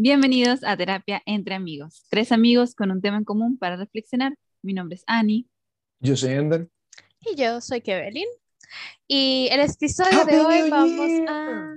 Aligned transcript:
Bienvenidos 0.00 0.62
a 0.62 0.76
Terapia 0.76 1.20
entre 1.26 1.56
Amigos. 1.56 2.06
Tres 2.08 2.30
amigos 2.30 2.76
con 2.76 2.92
un 2.92 3.00
tema 3.02 3.16
en 3.16 3.24
común 3.24 3.58
para 3.58 3.74
reflexionar. 3.74 4.32
Mi 4.62 4.72
nombre 4.72 4.94
es 4.94 5.02
Annie. 5.08 5.48
Yo 5.98 6.16
soy 6.16 6.34
Ender. 6.34 6.68
Y 7.22 7.34
yo 7.34 7.60
soy 7.60 7.80
Kevelin. 7.80 8.28
Y 9.08 9.48
el 9.50 9.58
episodio 9.58 10.24
de 10.24 10.38
hoy 10.38 10.70
vamos 10.70 11.10
a... 11.28 11.74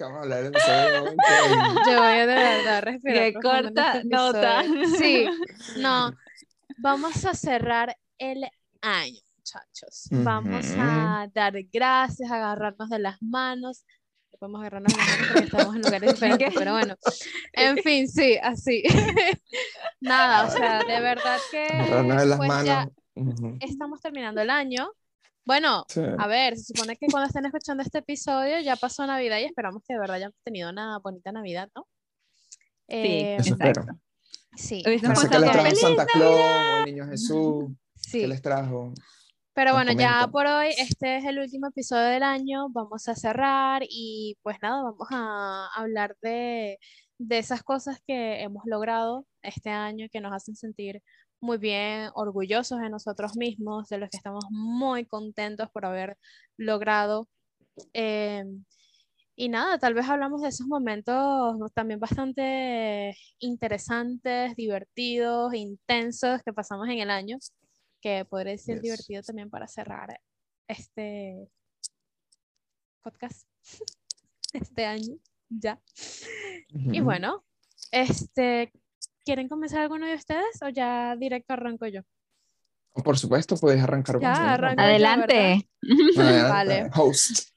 vamos 0.00 0.16
a 0.16 0.22
hablar 0.22 0.44
en. 0.46 0.52
Yo 0.54 1.98
voy 1.98 2.16
a 2.16 2.26
de 2.26 2.34
verdad 2.34 2.82
respirar. 2.82 3.32
Qué 3.32 3.34
corta 3.34 3.92
este 3.92 4.08
nota. 4.08 4.64
Sí, 4.96 5.26
no. 5.76 6.16
Vamos 6.78 7.26
a 7.26 7.34
cerrar 7.34 7.94
el 8.16 8.42
año, 8.80 9.20
muchachos. 9.36 10.08
Vamos 10.12 10.64
a 10.78 11.28
dar 11.34 11.62
gracias, 11.70 12.30
a 12.30 12.36
agarrarnos 12.36 12.88
de 12.88 13.00
las 13.00 13.20
manos. 13.20 13.84
Podemos 14.38 14.60
agarrarnos 14.60 14.92
las 14.96 15.06
manos 15.06 15.26
porque 15.32 15.44
estamos 15.46 15.74
en 15.76 15.82
lugares 15.82 16.12
diferentes, 16.14 16.54
pero 16.54 16.72
bueno. 16.72 16.94
En 17.54 17.78
fin, 17.78 18.08
sí, 18.08 18.36
así. 18.42 18.82
Nada, 20.00 20.46
o 20.46 20.50
sea, 20.50 20.78
de 20.84 21.00
verdad 21.00 21.38
que. 21.50 21.64
Agarrarnos 21.66 22.16
de 22.20 22.26
las 22.26 22.38
pues, 22.38 22.64
ya 22.64 22.88
manos. 23.16 23.56
Estamos 23.60 24.00
terminando 24.00 24.40
el 24.40 24.50
año. 24.50 24.90
Bueno, 25.44 25.84
Sí. 25.88 26.02
a 26.18 26.26
ver, 26.26 26.56
se 26.56 26.72
supone 26.74 26.96
que 26.96 27.06
cuando 27.10 27.26
estén 27.26 27.46
escuchando 27.46 27.82
este 27.82 27.98
episodio 27.98 28.60
ya 28.60 28.76
pasó 28.76 29.06
Navidad 29.06 29.38
y 29.38 29.44
esperamos 29.44 29.82
que 29.86 29.94
de 29.94 30.00
verdad 30.00 30.16
hayamos 30.16 30.36
tenido 30.44 30.70
una 30.70 30.98
bonita 30.98 31.32
Navidad, 31.32 31.68
¿no? 31.74 31.88
Eh, 32.86 33.36
Eso 33.40 33.54
exacto. 33.54 33.80
espero. 33.80 33.98
sí, 34.56 34.82
No 35.02 35.16
sé 35.16 35.28
qué 35.28 35.38
les 35.38 35.50
trajo 35.52 35.74
Santa 35.74 36.06
Claus 36.06 36.40
o 36.40 36.78
el 36.78 36.84
niño 36.84 37.06
Jesús. 37.06 37.64
sí. 37.96 38.20
¿Qué 38.20 38.28
les 38.28 38.42
trajo? 38.42 38.92
Pero 39.58 39.72
bueno, 39.72 39.90
ya 39.90 40.28
por 40.30 40.46
hoy 40.46 40.68
este 40.78 41.16
es 41.16 41.24
el 41.24 41.40
último 41.40 41.66
episodio 41.66 42.04
del 42.04 42.22
año, 42.22 42.68
vamos 42.70 43.08
a 43.08 43.16
cerrar 43.16 43.82
y 43.88 44.38
pues 44.44 44.56
nada, 44.62 44.84
vamos 44.84 45.08
a 45.10 45.66
hablar 45.74 46.16
de, 46.22 46.78
de 47.18 47.38
esas 47.38 47.64
cosas 47.64 47.98
que 48.06 48.40
hemos 48.40 48.62
logrado 48.66 49.26
este 49.42 49.70
año 49.70 50.06
que 50.12 50.20
nos 50.20 50.32
hacen 50.32 50.54
sentir 50.54 51.02
muy 51.40 51.58
bien, 51.58 52.08
orgullosos 52.14 52.78
de 52.78 52.88
nosotros 52.88 53.36
mismos, 53.36 53.88
de 53.88 53.98
los 53.98 54.10
que 54.10 54.18
estamos 54.18 54.44
muy 54.48 55.06
contentos 55.06 55.68
por 55.72 55.86
haber 55.86 56.16
logrado. 56.56 57.28
Eh, 57.94 58.44
y 59.34 59.48
nada, 59.48 59.76
tal 59.80 59.94
vez 59.94 60.08
hablamos 60.08 60.40
de 60.42 60.50
esos 60.50 60.68
momentos 60.68 61.56
también 61.74 61.98
bastante 61.98 63.16
interesantes, 63.40 64.54
divertidos, 64.54 65.52
intensos 65.52 66.42
que 66.44 66.52
pasamos 66.52 66.88
en 66.88 67.00
el 67.00 67.10
año, 67.10 67.38
que 68.00 68.24
podría 68.24 68.56
ser 68.58 68.76
Yes. 68.76 68.82
divertido 68.82 69.22
también 69.22 69.50
para 69.50 69.66
cerrar 69.68 70.20
este 70.68 71.48
podcast 73.02 73.46
este 74.52 74.86
año 74.86 75.16
ya. 75.48 75.80
Y 76.68 76.98
Ujú. 77.00 77.04
bueno, 77.04 77.44
este, 77.90 78.72
¿quieren 79.24 79.48
comenzar 79.48 79.80
alguno 79.80 80.06
de 80.06 80.14
ustedes 80.14 80.60
o 80.62 80.68
ya 80.68 81.16
directo 81.16 81.54
arranco 81.54 81.86
yo? 81.86 82.02
Por 83.04 83.16
supuesto, 83.18 83.56
puedes 83.56 83.82
arrancar 83.82 84.18
Ya, 84.20 84.54
arranca. 84.54 84.82
Adelante. 84.84 85.68
Vale. 86.16 86.90
Host. 86.94 87.50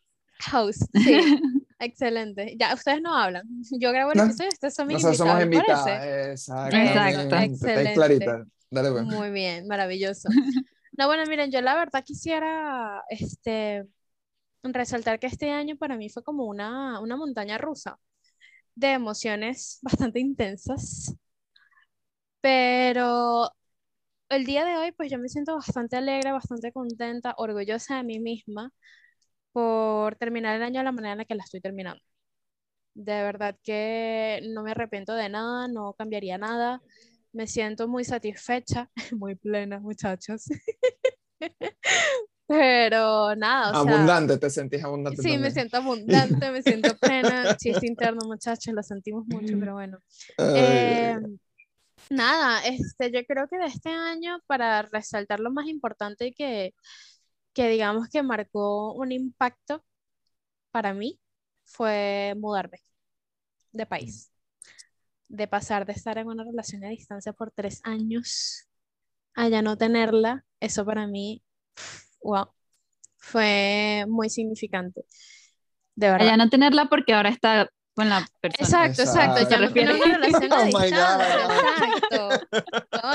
Host, 0.54 0.84
sí, 0.94 1.18
excelente. 1.80 2.56
Ya, 2.60 2.74
ustedes 2.74 3.02
no 3.02 3.16
hablan. 3.16 3.44
Yo 3.80 3.92
grabo 3.92 4.12
el 4.12 4.18
No, 4.18 4.24
episodio, 4.26 4.50
ustedes 4.50 4.74
son 4.76 4.88
mis 4.88 4.96
Nosotros 5.04 5.18
somos 5.18 5.44
invitados, 5.44 5.86
¿les 5.86 5.96
parece? 5.96 6.08
invitados. 6.08 6.30
Exacto. 6.32 6.78
Exactamente. 6.78 7.22
Está 7.36 7.44
Excelente. 7.44 7.94
clarita. 7.94 8.46
Dale, 8.72 8.92
pues. 8.92 9.06
Muy 9.06 9.32
bien, 9.32 9.68
maravilloso. 9.68 10.30
No, 10.98 11.08
bueno, 11.08 11.24
miren, 11.28 11.52
yo 11.52 11.62
la 11.62 11.76
verdad 11.76 12.04
quisiera 12.06 13.02
este, 13.10 13.86
resaltar 14.64 15.20
que 15.20 15.28
este 15.28 15.52
año 15.52 15.78
para 15.78 15.98
mí 15.98 16.10
fue 16.10 16.24
como 16.24 16.46
una, 16.46 17.00
una 17.02 17.18
montaña 17.18 17.58
rusa 17.58 18.00
de 18.76 18.94
emociones 18.94 19.80
bastante 19.84 20.20
intensas, 20.20 21.16
pero 22.42 23.50
el 24.30 24.46
día 24.46 24.66
de 24.66 24.78
hoy 24.78 24.92
pues 24.94 25.12
yo 25.12 25.20
me 25.20 25.30
siento 25.30 25.56
bastante 25.56 25.98
alegre, 25.98 26.32
bastante 26.32 26.72
contenta, 26.74 27.36
orgullosa 27.38 27.98
de 27.98 28.04
mí 28.04 28.20
misma 28.20 28.72
por 29.54 30.16
terminar 30.18 30.56
el 30.58 30.64
año 30.64 30.80
de 30.82 30.86
la 30.86 30.92
manera 30.94 31.14
en 31.14 31.20
la 31.20 31.26
que 31.26 31.36
la 31.36 31.44
estoy 31.44 31.62
terminando. 31.62 32.02
De 32.94 33.14
verdad 33.24 33.58
que 33.64 34.42
no 34.54 34.64
me 34.64 34.72
arrepiento 34.72 35.14
de 35.16 35.30
nada, 35.30 35.68
no 35.68 35.94
cambiaría 35.94 36.38
nada. 36.38 36.82
Me 37.34 37.48
siento 37.48 37.88
muy 37.88 38.04
satisfecha, 38.04 38.90
muy 39.18 39.36
plena, 39.36 39.80
muchachos. 39.80 40.46
Pero 42.48 43.36
nada, 43.36 43.72
o 43.72 43.76
sea, 43.76 43.82
Abundante, 43.82 44.38
te 44.38 44.50
sentís 44.50 44.84
abundante. 44.84 45.22
sí, 45.22 45.38
me 45.38 45.52
también. 45.52 45.52
siento 45.52 45.78
abundante, 45.78 46.52
me 46.52 46.62
siento 46.64 46.98
plena. 46.98 47.56
Chiste 47.58 47.88
interno, 47.88 48.26
muchachos, 48.26 48.74
lo 48.74 48.84
sentimos 48.84 49.26
mucho, 49.28 49.58
pero 49.58 49.74
bueno. 49.74 50.00
Eh, 50.54 51.18
nada, 52.10 52.62
este, 52.66 53.12
yo 53.12 53.26
creo 53.26 53.48
que 53.48 53.58
de 53.58 53.66
este 53.68 53.90
año, 53.90 54.40
para 54.48 54.82
resaltar 54.84 55.40
lo 55.40 55.52
más 55.52 55.68
importante 55.68 56.34
que, 56.34 56.74
que 57.54 57.70
digamos 57.70 58.10
que 58.10 58.24
marcó 58.24 58.94
un 58.94 59.12
impacto 59.12 59.84
para 60.72 60.94
mí, 60.94 61.20
fue 61.66 62.36
mudarme 62.38 62.80
de 63.72 63.86
país. 63.86 64.31
De 65.34 65.48
pasar 65.48 65.86
de 65.86 65.94
estar 65.94 66.18
en 66.18 66.28
una 66.28 66.44
relación 66.44 66.84
a 66.84 66.90
distancia 66.90 67.32
por 67.32 67.52
tres 67.52 67.80
años 67.86 68.68
a 69.34 69.48
ya 69.48 69.62
no 69.62 69.78
tenerla, 69.78 70.44
eso 70.60 70.86
para 70.86 71.08
mí, 71.08 71.42
wow, 72.22 72.48
fue 73.18 74.04
muy 74.10 74.30
significante. 74.30 75.06
De 75.96 76.08
A 76.08 76.12
verdad. 76.14 76.26
ya 76.26 76.38
no 76.38 76.50
tenerla 76.50 76.90
porque 76.90 77.14
ahora 77.14 77.30
está 77.30 77.70
con 77.94 78.10
la 78.10 78.28
persona. 78.42 78.68
Exacto, 78.68 79.04
exacto, 79.04 79.50
ya 79.50 79.58
no 79.60 79.68
Exacto. 79.68 79.74
tiene 79.74 79.94
una 79.94 80.18
relación 80.18 80.52
a 80.54 80.56
Oh 80.58 80.66
God. 80.66 80.82
distancia, 80.82 81.46
exacto. 81.46 82.48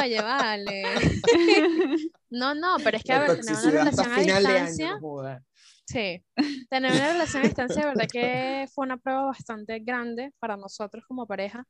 Oye, 0.01 0.21
vale. 0.23 0.83
No, 2.31 2.55
no, 2.55 2.77
pero 2.83 2.97
es 2.97 3.05
que 3.05 3.13
a 3.13 3.21
ver, 3.21 3.37
tener 3.37 3.55
una 3.57 3.71
relación 3.71 4.11
a 4.13 4.17
año, 4.17 4.35
distancia, 4.37 4.91
no 4.95 5.01
jodas. 5.01 5.43
sí, 5.87 6.25
tener 6.71 6.93
una 6.93 7.13
relación 7.13 7.43
a 7.43 7.47
distancia, 7.47 7.83
de 7.83 7.89
verdad 7.89 8.09
que 8.11 8.67
fue 8.75 8.85
una 8.87 8.97
prueba 8.97 9.27
bastante 9.27 9.79
grande 9.81 10.33
para 10.41 10.57
nosotros 10.57 11.05
como 11.07 11.27
pareja. 11.27 11.65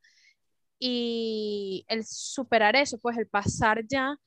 Y 0.79 1.85
el 1.87 2.05
superar 2.05 2.75
eso, 2.75 2.99
pues 2.99 3.17
el 3.17 3.27
pasar 3.27 3.85
ya 3.87 4.17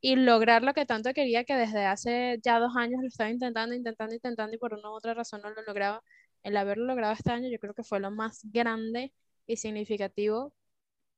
y 0.00 0.16
lograr 0.16 0.62
lo 0.62 0.74
que 0.74 0.86
tanto 0.86 1.12
quería, 1.12 1.44
que 1.44 1.54
desde 1.56 1.84
hace 1.84 2.38
ya 2.42 2.60
dos 2.60 2.76
años 2.76 3.00
lo 3.02 3.08
estaba 3.08 3.30
intentando, 3.30 3.74
intentando, 3.74 4.14
intentando 4.14 4.54
y 4.54 4.58
por 4.58 4.74
una 4.74 4.90
u 4.90 4.94
otra 4.94 5.14
razón 5.14 5.42
no 5.42 5.50
lo 5.50 5.62
lograba. 5.62 6.02
El 6.42 6.56
haberlo 6.56 6.84
logrado 6.86 7.12
este 7.14 7.32
año 7.32 7.48
yo 7.50 7.58
creo 7.58 7.74
que 7.74 7.82
fue 7.84 8.00
lo 8.00 8.10
más 8.10 8.40
grande 8.44 9.12
y 9.46 9.56
significativo 9.56 10.54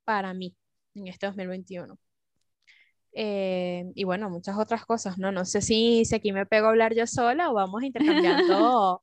para 0.05 0.35
mí 0.35 0.57
en 0.95 1.09
este 1.09 1.27
2021. 1.27 1.99
Eh, 3.13 3.91
y 3.95 4.05
bueno, 4.05 4.31
muchas 4.31 4.57
otras 4.59 4.85
cosas, 4.87 5.19
¿no? 5.19 5.33
No 5.33 5.45
sé 5.45 5.61
si, 5.63 6.05
si 6.05 6.15
aquí 6.15 6.33
me 6.33 6.47
pego 6.47 6.67
a 6.67 6.71
hablar 6.71 6.95
yo 6.95 7.07
sola 7.07 7.51
o 7.51 7.55
vamos 7.55 7.83
intercambiando, 7.85 9.03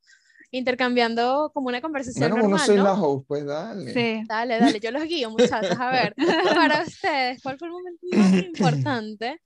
intercambiando 0.50 1.50
como 1.52 1.68
una 1.68 1.80
conversación 1.80 2.30
Bueno, 2.30 2.36
uno 2.36 2.48
normal, 2.48 2.66
soy 2.66 2.76
¿no? 2.76 2.84
la 2.84 2.92
host, 2.94 3.26
pues 3.28 3.44
dale. 3.44 3.92
Sí. 3.92 4.24
Dale, 4.26 4.58
dale, 4.58 4.80
yo 4.80 4.90
los 4.90 5.04
guío, 5.04 5.30
muchachos. 5.30 5.78
A 5.78 5.90
ver, 5.90 6.14
para 6.54 6.82
ustedes, 6.82 7.42
¿cuál 7.42 7.58
fue 7.58 7.68
el 7.68 7.72
momento 7.72 8.06
más 8.12 8.32
importante 8.44 9.40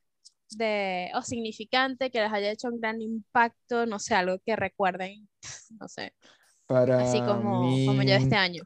de, 0.50 1.10
o 1.14 1.22
significante 1.22 2.10
que 2.10 2.20
les 2.20 2.32
haya 2.32 2.50
hecho 2.50 2.68
un 2.68 2.80
gran 2.80 3.00
impacto? 3.00 3.86
No 3.86 3.98
sé, 3.98 4.14
algo 4.14 4.38
que 4.44 4.56
recuerden, 4.56 5.28
no 5.78 5.88
sé, 5.88 6.14
Para 6.66 7.02
así 7.02 7.20
como, 7.20 7.62
mí, 7.62 7.86
como 7.86 8.02
yo 8.02 8.14
este 8.14 8.36
año. 8.36 8.62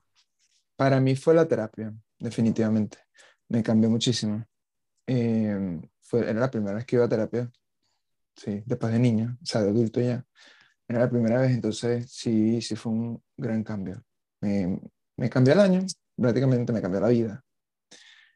Para 0.77 1.01
mí 1.01 1.17
fue 1.17 1.35
la 1.35 1.49
terapia, 1.49 1.95
definitivamente. 2.19 2.99
Me 3.49 3.63
cambió 3.63 3.89
muchísimo. 3.89 4.45
Eh, 5.07 5.81
fue, 6.01 6.29
era 6.29 6.41
la 6.41 6.51
primera 6.51 6.75
vez 6.77 6.85
que 6.85 6.97
iba 6.97 7.05
a 7.05 7.09
terapia, 7.09 7.51
sí, 8.37 8.63
después 8.67 8.93
de 8.93 8.99
niño, 8.99 9.39
o 9.43 9.47
sea, 9.47 9.63
de 9.63 9.71
adulto 9.71 10.01
ya. 10.01 10.25
Era 10.89 11.01
la 11.01 11.11
primera 11.11 11.41
vez, 11.41 11.51
entonces 11.53 12.11
sí, 12.11 12.61
sí 12.63 12.77
fue 12.77 12.93
un 12.93 13.23
gran 13.37 13.65
cambio. 13.65 14.03
Me, 14.41 14.81
me 15.17 15.29
cambió 15.31 15.55
el 15.55 15.61
año, 15.61 15.81
prácticamente 16.17 16.73
me 16.73 16.81
cambió 16.83 17.01
la 17.01 17.09
vida. 17.09 17.43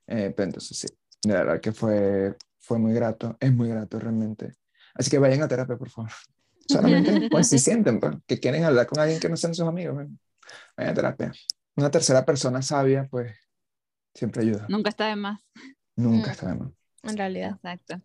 Eh, 0.07 0.33
pero 0.37 0.47
entonces 0.47 0.77
sí, 0.77 0.89
de 1.23 1.33
verdad 1.35 1.61
que 1.61 1.73
fue, 1.73 2.37
fue 2.59 2.79
muy 2.79 2.93
grato, 2.93 3.37
es 3.39 3.53
muy 3.53 3.69
grato 3.69 3.99
realmente. 4.01 4.53
Así 4.95 5.09
que 5.11 5.19
vayan 5.19 5.43
a 5.43 5.49
terapia, 5.49 5.77
por 5.77 5.91
favor. 5.91 6.11
Solamente, 6.69 7.29
pues 7.31 7.49
si 7.49 7.59
sienten 7.59 8.01
pues, 8.01 8.17
que 8.27 8.39
quieren 8.41 8.65
hablar 8.65 8.87
con 8.87 8.99
alguien 8.99 9.21
que 9.21 9.29
no 9.29 9.37
sean 9.37 9.55
sus 9.55 9.67
amigos, 9.67 9.95
bueno, 9.95 10.17
vayan 10.77 10.93
a 10.93 10.95
terapia. 10.95 11.33
Una 11.77 11.91
tercera 11.91 12.25
persona 12.25 12.63
sabia, 12.63 13.07
pues 13.09 13.33
siempre 14.15 14.43
ayuda. 14.43 14.67
Nunca 14.69 14.91
está 14.91 15.07
de 15.07 15.17
más. 15.17 15.41
Nunca 15.97 16.29
Mm. 16.29 16.33
está 16.33 16.49
de 16.49 16.55
más. 16.55 16.71
En 17.03 17.17
realidad. 17.17 17.51
Exacto. 17.55 18.01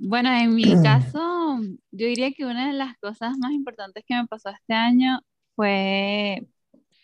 Bueno, 0.00 0.30
en 0.30 0.54
mi 0.54 0.62
caso, 0.82 1.58
yo 1.90 2.06
diría 2.06 2.32
que 2.32 2.44
una 2.44 2.68
de 2.68 2.74
las 2.74 2.96
cosas 2.98 3.36
más 3.38 3.52
importantes 3.52 4.04
que 4.06 4.14
me 4.14 4.26
pasó 4.26 4.50
este 4.50 4.74
año 4.74 5.20
fue 5.54 6.46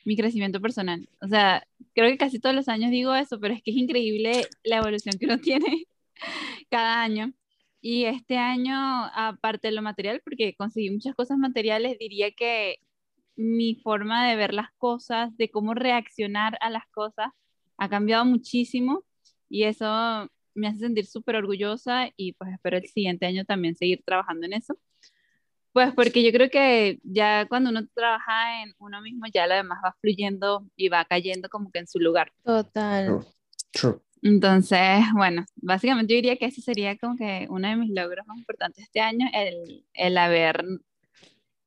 mi 0.05 0.17
crecimiento 0.17 0.61
personal. 0.61 1.09
O 1.21 1.29
sea, 1.29 1.67
creo 1.95 2.11
que 2.11 2.19
casi 2.19 2.41
todos 2.41 2.55
los 2.55 2.69
años 2.69 2.91
digo 2.91 3.15
eso, 3.15 3.39
pero 3.41 3.55
es 3.55 3.63
que 3.63 3.71
es 3.71 3.77
increíble 3.77 4.47
la 4.65 4.79
evolución 4.79 5.17
que 5.19 5.27
uno 5.27 5.39
tiene 5.41 5.87
cada 6.71 7.03
año. 7.03 7.33
Y 7.81 8.05
este 8.05 8.39
año, 8.39 8.75
aparte 9.15 9.69
de 9.69 9.73
lo 9.75 9.83
material, 9.83 10.23
porque 10.25 10.55
conseguí 10.55 10.91
muchas 10.91 11.15
cosas 11.17 11.39
materiales, 11.39 11.99
diría 11.99 12.31
que 12.33 12.79
mi 13.37 13.77
forma 13.77 14.29
de 14.29 14.37
ver 14.37 14.55
las 14.55 14.71
cosas, 14.79 15.37
de 15.37 15.51
cómo 15.51 15.75
reaccionar 15.75 16.59
a 16.61 16.71
las 16.71 16.87
cosas, 16.93 17.29
ha 17.79 17.89
cambiado 17.89 18.25
muchísimo 18.25 19.05
y 19.49 19.65
eso 19.65 20.31
me 20.55 20.69
hace 20.69 20.81
sentir 20.81 21.07
súper 21.07 21.37
orgullosa 21.37 22.09
y 22.17 22.33
pues 22.35 22.53
espero 22.53 22.77
el 22.77 22.87
siguiente 22.87 23.27
año 23.27 23.45
también 23.45 23.77
seguir 23.77 24.03
trabajando 24.05 24.47
en 24.47 24.55
eso. 24.55 24.79
Pues 25.73 25.95
porque 25.95 26.23
yo 26.23 26.33
creo 26.33 26.51
que 26.51 27.01
ya 27.03 27.47
cuando 27.49 27.71
uno 27.71 27.87
trabaja 27.95 28.63
en 28.63 28.75
uno 28.79 29.01
mismo, 29.01 29.25
ya 29.33 29.47
lo 29.47 29.55
demás 29.55 29.79
va 29.83 29.97
fluyendo 30.01 30.67
y 30.77 30.89
va 30.89 31.05
cayendo 31.07 31.49
como 31.49 31.71
que 31.71 31.79
en 31.79 31.87
su 31.87 31.99
lugar. 31.99 32.31
Total. 32.45 33.25
True. 33.71 34.01
Entonces, 34.21 35.05
bueno, 35.15 35.45
básicamente 35.57 36.13
yo 36.13 36.17
diría 36.17 36.37
que 36.37 36.47
ese 36.47 36.61
sería 36.61 36.97
como 36.97 37.17
que 37.17 37.47
uno 37.49 37.69
de 37.69 37.77
mis 37.77 37.91
logros 37.91 38.27
más 38.27 38.39
importantes 38.39 38.85
este 38.85 39.01
año, 39.01 39.27
el, 39.33 39.85
el 39.95 40.19
haber 40.19 40.63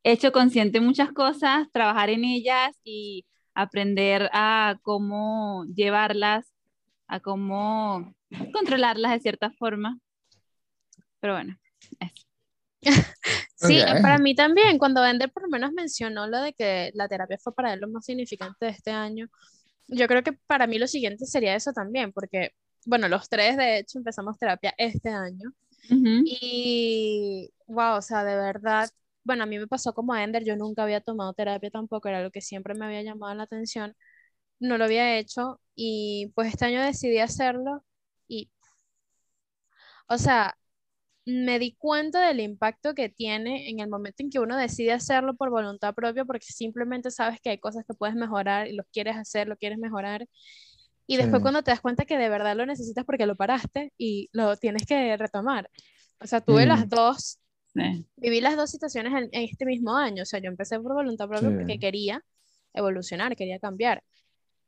hecho 0.03 0.31
consciente 0.31 0.79
muchas 0.79 1.11
cosas, 1.11 1.67
trabajar 1.71 2.11
en 2.11 2.23
ellas 2.23 2.77
y 2.83 3.25
aprender 3.55 4.29
a 4.33 4.77
cómo 4.83 5.65
llevarlas, 5.73 6.53
a 7.07 7.19
cómo 7.19 8.13
controlarlas 8.53 9.11
de 9.13 9.19
cierta 9.19 9.51
forma. 9.51 9.99
Pero 11.19 11.33
bueno, 11.33 11.57
eso. 11.99 12.25
Sí, 13.55 13.79
Ok. 13.79 14.01
para 14.01 14.17
mí 14.19 14.35
también, 14.35 14.77
cuando 14.77 15.03
Ender 15.05 15.31
por 15.31 15.43
lo 15.43 15.49
menos 15.49 15.71
mencionó 15.73 16.27
lo 16.27 16.41
de 16.41 16.53
que 16.53 16.91
la 16.93 17.07
terapia 17.07 17.37
fue 17.41 17.53
para 17.55 17.73
él 17.73 17.79
lo 17.79 17.87
más 17.87 18.05
significante 18.05 18.65
de 18.65 18.71
este 18.71 18.91
año, 18.91 19.27
yo 19.87 20.07
creo 20.07 20.23
que 20.23 20.33
para 20.33 20.67
mí 20.67 20.79
lo 20.79 20.87
siguiente 20.87 21.25
sería 21.25 21.55
eso 21.55 21.73
también, 21.73 22.11
porque, 22.13 22.51
bueno, 22.85 23.07
los 23.09 23.29
tres 23.29 23.57
de 23.57 23.79
hecho 23.79 23.97
empezamos 23.99 24.38
terapia 24.38 24.73
este 24.77 25.09
año 25.09 25.53
Ujú. 25.89 26.23
y, 26.25 27.51
wow, 27.67 27.97
o 27.97 28.01
sea, 28.01 28.23
de 28.23 28.35
verdad, 28.35 28.89
bueno, 29.23 29.43
a 29.43 29.47
mí 29.47 29.59
me 29.59 29.67
pasó 29.67 29.93
como 29.93 30.13
a 30.13 30.23
Ender, 30.23 30.43
yo 30.45 30.55
nunca 30.57 30.83
había 30.83 31.01
tomado 31.01 31.33
terapia 31.33 31.71
tampoco, 31.71 32.07
era 32.09 32.23
lo 32.23 32.31
que 32.31 32.41
siempre 32.41 32.75
me 32.75 32.85
había 32.85 33.03
llamado 33.03 33.33
la 33.35 33.43
atención, 33.43 33.95
no 34.59 34.77
lo 34.77 34.85
había 34.85 35.17
hecho 35.19 35.61
y 35.75 36.31
pues 36.35 36.49
este 36.49 36.65
año 36.65 36.81
decidí 36.83 37.19
hacerlo 37.19 37.83
o 40.07 40.17
sea, 40.17 40.57
me 41.25 41.59
di 41.59 41.75
cuenta 41.77 42.27
del 42.27 42.39
impacto 42.41 42.93
que 42.95 43.09
tiene 43.09 43.69
en 43.69 43.79
el 43.81 43.89
momento 43.89 44.23
en 44.23 44.29
que 44.31 44.39
uno 44.39 44.57
decide 44.57 44.93
hacerlo 44.93 45.35
por 45.35 45.49
voluntad 45.51 45.93
propia, 45.95 46.25
porque 46.25 46.47
simplemente 46.47 47.11
sabes 47.11 47.39
que 47.41 47.51
hay 47.51 47.59
cosas 47.59 47.85
que 47.87 47.93
puedes 47.95 48.15
mejorar 48.15 48.67
y 48.67 48.73
lo 48.75 48.83
quieres 48.93 49.17
hacer, 49.17 49.47
lo 49.47 49.57
quieres 49.57 49.79
mejorar. 49.79 50.27
Y 51.07 51.17
después 51.17 51.41
Sí. 51.41 51.43
cuando 51.43 51.63
te 51.63 51.71
das 51.71 51.81
cuenta 51.81 52.05
que 52.05 52.17
de 52.17 52.29
verdad 52.29 52.55
lo 52.55 52.65
necesitas 52.65 53.05
porque 53.05 53.25
lo 53.27 53.35
paraste 53.35 53.93
y 53.97 54.29
lo 54.33 54.57
tienes 54.57 54.85
que 54.85 55.17
retomar. 55.17 55.69
O 56.21 56.27
sea, 56.27 56.41
tuve 56.41 56.65
las 56.65 56.87
Mm. 56.87 56.89
dos, 56.89 57.39
Sí. 57.73 58.05
viví 58.17 58.41
las 58.41 58.55
dos 58.57 58.71
situaciones 58.71 59.13
en, 59.13 59.29
en 59.31 59.43
este 59.49 59.65
mismo 59.65 59.95
año. 59.97 60.23
O 60.23 60.25
sea, 60.25 60.39
yo 60.39 60.49
empecé 60.49 60.79
por 60.79 60.93
voluntad 60.93 61.27
propia 61.27 61.51
porque 61.51 61.79
quería 61.79 62.23
evolucionar, 62.73 63.35
quería 63.35 63.59
cambiar. 63.59 64.03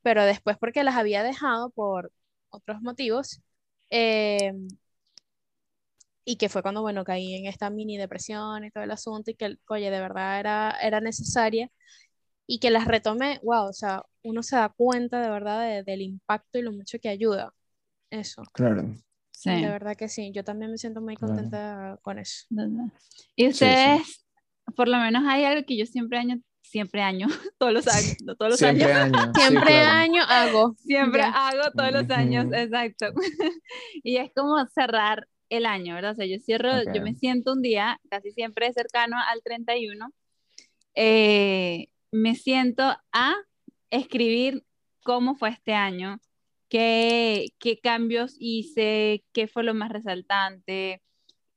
Pero 0.04 0.24
después 0.26 0.58
porque 0.60 0.84
las 0.84 0.96
había 0.96 1.24
dejado 1.24 1.70
por 1.72 2.12
otros 2.52 2.82
motivos. 2.82 3.42
eh, 3.92 4.54
y 6.30 6.36
que 6.36 6.50
fue 6.50 6.62
cuando, 6.62 6.82
bueno, 6.82 7.06
caí 7.06 7.36
en 7.36 7.46
esta 7.46 7.70
mini 7.70 7.98
depresión 7.98 8.66
y 8.66 8.70
todo 8.72 8.84
el 8.84 8.92
asunto 8.92 9.32
y 9.32 9.36
que, 9.36 9.56
oye, 9.70 9.90
de 9.90 10.02
verdad 10.02 10.42
era, 10.42 10.72
era 10.82 11.00
necesaria 11.00 11.70
y 12.46 12.60
que 12.60 12.70
las 12.70 12.86
retomé, 12.86 13.40
wow, 13.44 13.70
o 13.70 13.74
sea, 13.74 14.04
uno 14.24 14.44
se 14.44 14.58
da 14.58 14.68
cuenta 14.76 15.22
de 15.22 15.30
verdad 15.30 15.62
de- 15.62 15.84
del 15.84 16.02
impacto 16.02 16.58
y 16.60 16.64
lo 16.64 16.74
mucho 16.74 17.00
que 17.00 17.08
ayuda. 17.08 17.54
Eso, 18.10 18.44
Claro. 18.54 18.94
Sí. 19.32 19.52
de 19.52 19.70
verdad 19.70 19.96
que 19.96 20.10
sí, 20.10 20.32
yo 20.34 20.44
también 20.44 20.70
me 20.72 20.78
siento 20.78 21.00
muy 21.00 21.16
Claro. 21.16 21.34
contenta 21.34 21.98
con 22.02 22.20
eso. 22.20 22.46
¿verdad? 22.50 22.86
Y 23.38 23.46
Sí, 23.46 23.52
sí. 23.54 23.54
ustedes, 23.54 24.26
por 24.76 24.90
lo 24.90 24.98
menos 24.98 25.24
hay 25.28 25.46
algo 25.46 25.66
que 25.66 25.78
yo 25.78 25.86
siempre 25.86 26.18
año, 26.18 26.42
siempre 26.62 27.02
año, 27.04 27.28
todos 27.58 27.72
los 27.72 27.88
años, 27.88 28.18
no 28.26 28.36
todos 28.36 28.52
los 28.52 28.60
Siempre 28.60 28.92
años, 28.92 29.16
año. 29.16 29.32
sí, 29.34 29.42
Siempre 29.42 29.62
claro. 29.62 29.90
año 29.92 30.24
hago. 30.28 30.76
siempre 30.80 31.22
Ya. 31.22 31.32
hago 31.48 31.72
todos 31.72 31.94
los 31.94 32.10
años, 32.10 32.48
exacto. 32.52 33.06
y 34.04 34.18
es 34.18 34.32
como 34.36 34.58
cerrar 34.76 35.26
el 35.50 35.66
año, 35.66 35.96
¿verdad? 35.96 36.12
O 36.12 36.16
sea, 36.16 36.26
yo 36.26 36.40
cierro, 36.40 36.72
yo 36.94 37.02
me 37.02 37.16
siento 37.16 37.54
un 37.54 37.62
día, 37.62 38.00
casi 38.10 38.32
siempre 38.32 38.72
cercano 38.74 39.18
al 39.18 39.42
31, 39.44 40.14
eh, 40.96 41.88
me 42.12 42.36
siento 42.36 42.84
a 43.12 43.36
escribir 43.90 44.64
cómo 45.04 45.36
fue 45.36 45.50
este 45.50 45.74
año, 45.74 46.20
qué, 46.70 47.54
qué 47.60 47.80
cambios 47.80 48.36
hice, 48.40 49.24
qué 49.34 49.48
fue 49.48 49.64
lo 49.64 49.74
más 49.74 49.92
resaltante, 49.92 51.02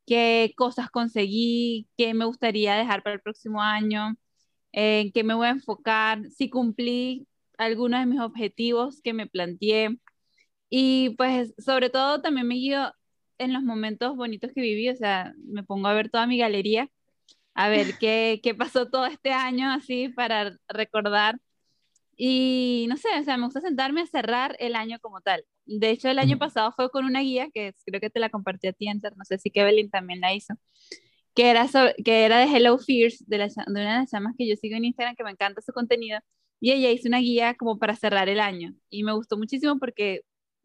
qué 0.06 0.52
cosas 0.56 0.90
conseguí, 0.90 1.88
qué 1.96 2.14
me 2.14 2.24
gustaría 2.24 2.74
dejar 2.74 3.02
para 3.02 3.14
el 3.14 3.22
próximo 3.22 3.62
año, 3.62 4.16
en 4.72 5.12
qué 5.12 5.24
me 5.24 5.34
voy 5.34 5.48
a 5.48 5.50
enfocar, 5.50 6.28
si 6.30 6.50
cumplí 6.50 7.26
algunos 7.58 8.00
de 8.00 8.06
mis 8.06 8.20
objetivos 8.20 9.00
que 9.02 9.12
me 9.12 9.26
planteé. 9.26 9.98
Y 10.70 11.10
pues 11.16 11.54
sobre 11.58 11.90
todo 11.90 12.22
también 12.22 12.46
me 12.48 12.54
guío 12.56 12.92
en 13.40 13.52
los 13.52 13.62
momentos 13.62 14.16
bonitos 14.16 14.52
que 14.54 14.60
viví, 14.60 14.88
o 14.88 14.96
sea, 14.96 15.34
me 15.44 15.64
pongo 15.64 15.88
a 15.88 15.94
ver 15.94 16.10
toda 16.10 16.26
mi 16.26 16.38
galería, 16.38 16.90
a 17.54 17.68
ver 17.68 17.94
qué, 17.98 18.40
qué 18.42 18.54
pasó 18.54 18.88
todo 18.88 19.06
este 19.06 19.32
año 19.32 19.70
así 19.70 20.08
para 20.08 20.56
recordar. 20.68 21.40
Y 22.16 22.86
no 22.88 22.96
sé, 22.98 23.08
o 23.18 23.24
sea, 23.24 23.38
me 23.38 23.46
gusta 23.46 23.62
sentarme 23.62 24.02
a 24.02 24.06
cerrar 24.06 24.54
el 24.58 24.76
año 24.76 24.98
como 25.00 25.22
tal. 25.22 25.44
De 25.64 25.90
hecho, 25.90 26.08
el 26.10 26.18
año 26.18 26.38
pasado 26.38 26.72
fue 26.72 26.90
con 26.90 27.06
una 27.06 27.20
guía 27.20 27.48
que 27.52 27.74
creo 27.86 28.00
que 28.00 28.10
te 28.10 28.20
la 28.20 28.28
compartí 28.28 28.68
a 28.68 28.72
ti, 28.74 28.88
Enter, 28.88 29.16
no 29.16 29.24
sé 29.24 29.38
si 29.38 29.50
Kevin 29.50 29.88
también 29.90 30.20
la 30.20 30.34
hizo, 30.34 30.54
que 31.34 31.48
era, 31.48 31.66
sobre- 31.68 31.94
que 32.04 32.24
era 32.24 32.38
de 32.38 32.44
Hello 32.44 32.78
Fears, 32.78 33.24
de, 33.26 33.38
la, 33.38 33.46
de 33.48 33.52
una 33.68 33.92
de 33.94 33.98
las 34.00 34.10
chamas 34.10 34.34
que 34.36 34.46
yo 34.46 34.54
sigo 34.56 34.76
en 34.76 34.84
Instagram, 34.84 35.16
que 35.16 35.24
me 35.24 35.30
encanta 35.30 35.62
su 35.62 35.72
contenido, 35.72 36.20
y 36.60 36.72
ella 36.72 36.90
hizo 36.90 37.08
una 37.08 37.20
guía 37.20 37.54
como 37.54 37.78
para 37.78 37.96
cerrar 37.96 38.28
el 38.28 38.40
año. 38.40 38.74
Y 38.90 39.02
me 39.02 39.12
gustó 39.14 39.38
muchísimo 39.38 39.78
porque 39.78 40.20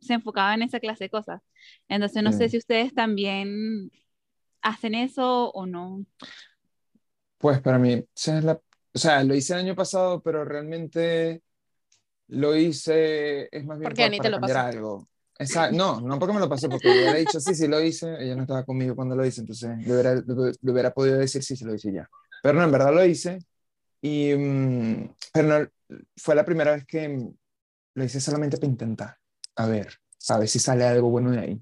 se 0.06 0.14
enfocaba 0.16 0.54
en 0.54 0.64
esa 0.64 0.80
clase 0.80 1.06
de 1.06 1.10
cosas. 1.10 1.42
Entonces, 1.90 2.24
no 2.24 2.32
sé 2.32 2.46
Sí. 2.46 2.52
si 2.52 2.58
ustedes 2.60 2.94
también 2.94 3.92
hacen 4.62 4.96
eso 4.96 5.52
o 5.52 5.66
no. 5.66 6.06
Pues 7.38 7.62
para 7.62 7.78
mí, 7.78 8.04
esa 8.16 8.38
es 8.40 8.44
la, 8.44 8.54
o 8.54 8.98
sea, 8.98 9.24
lo 9.24 9.36
hice 9.36 9.54
el 9.54 9.60
año 9.60 9.76
pasado, 9.76 10.22
pero 10.22 10.46
realmente 10.46 11.44
lo 12.28 12.56
hice, 12.56 13.50
es 13.56 13.66
más 13.66 13.80
bien 13.80 13.90
Porque 13.90 14.10
para 14.18 14.30
lo 14.30 14.38
cambiar 14.38 14.58
algo. 14.58 15.10
Esa- 15.38 15.72
no, 15.72 16.02
no 16.02 16.20
porque 16.20 16.34
me 16.34 16.40
lo 16.40 16.50
pasé, 16.50 16.70
porque 16.70 16.90
yo 16.90 17.02
hubiera 17.02 17.18
dicho 17.20 17.40
sí, 17.42 17.56
sí 17.56 17.68
lo 17.68 17.82
hice, 17.82 18.16
ella 18.24 18.36
no 18.36 18.44
estaba 18.44 18.66
conmigo 18.66 18.96
cuando 18.96 19.16
lo 19.16 19.26
hice, 19.26 19.42
entonces 19.42 19.78
le 19.86 19.94
hubiera, 19.94 20.16
le- 20.16 20.54
le 20.62 20.72
hubiera 20.72 20.94
podido 20.94 21.18
decir 21.18 21.44
sí, 21.44 21.56
sí 21.58 21.66
lo 21.66 21.76
hice 21.76 21.92
ya. 21.94 22.10
Pero 22.42 22.58
no, 22.60 22.64
en 22.66 22.72
verdad 22.72 22.94
lo 22.94 23.06
hice, 23.06 23.40
y, 24.02 24.34
mm, 24.36 25.16
pero 25.34 25.48
no, 25.60 25.70
fue 26.18 26.36
la 26.36 26.46
primera 26.46 26.74
vez 26.74 26.86
que 26.86 27.30
lo 27.96 28.04
hice 28.04 28.22
solamente 28.22 28.58
para 28.58 28.72
intentar, 28.72 29.18
a 29.58 29.68
ver, 29.68 30.00
a 30.30 30.40
ver 30.40 30.48
si 30.48 30.60
sale 30.60 30.86
algo 30.86 31.10
bueno 31.10 31.32
de 31.32 31.40
ahí. 31.40 31.62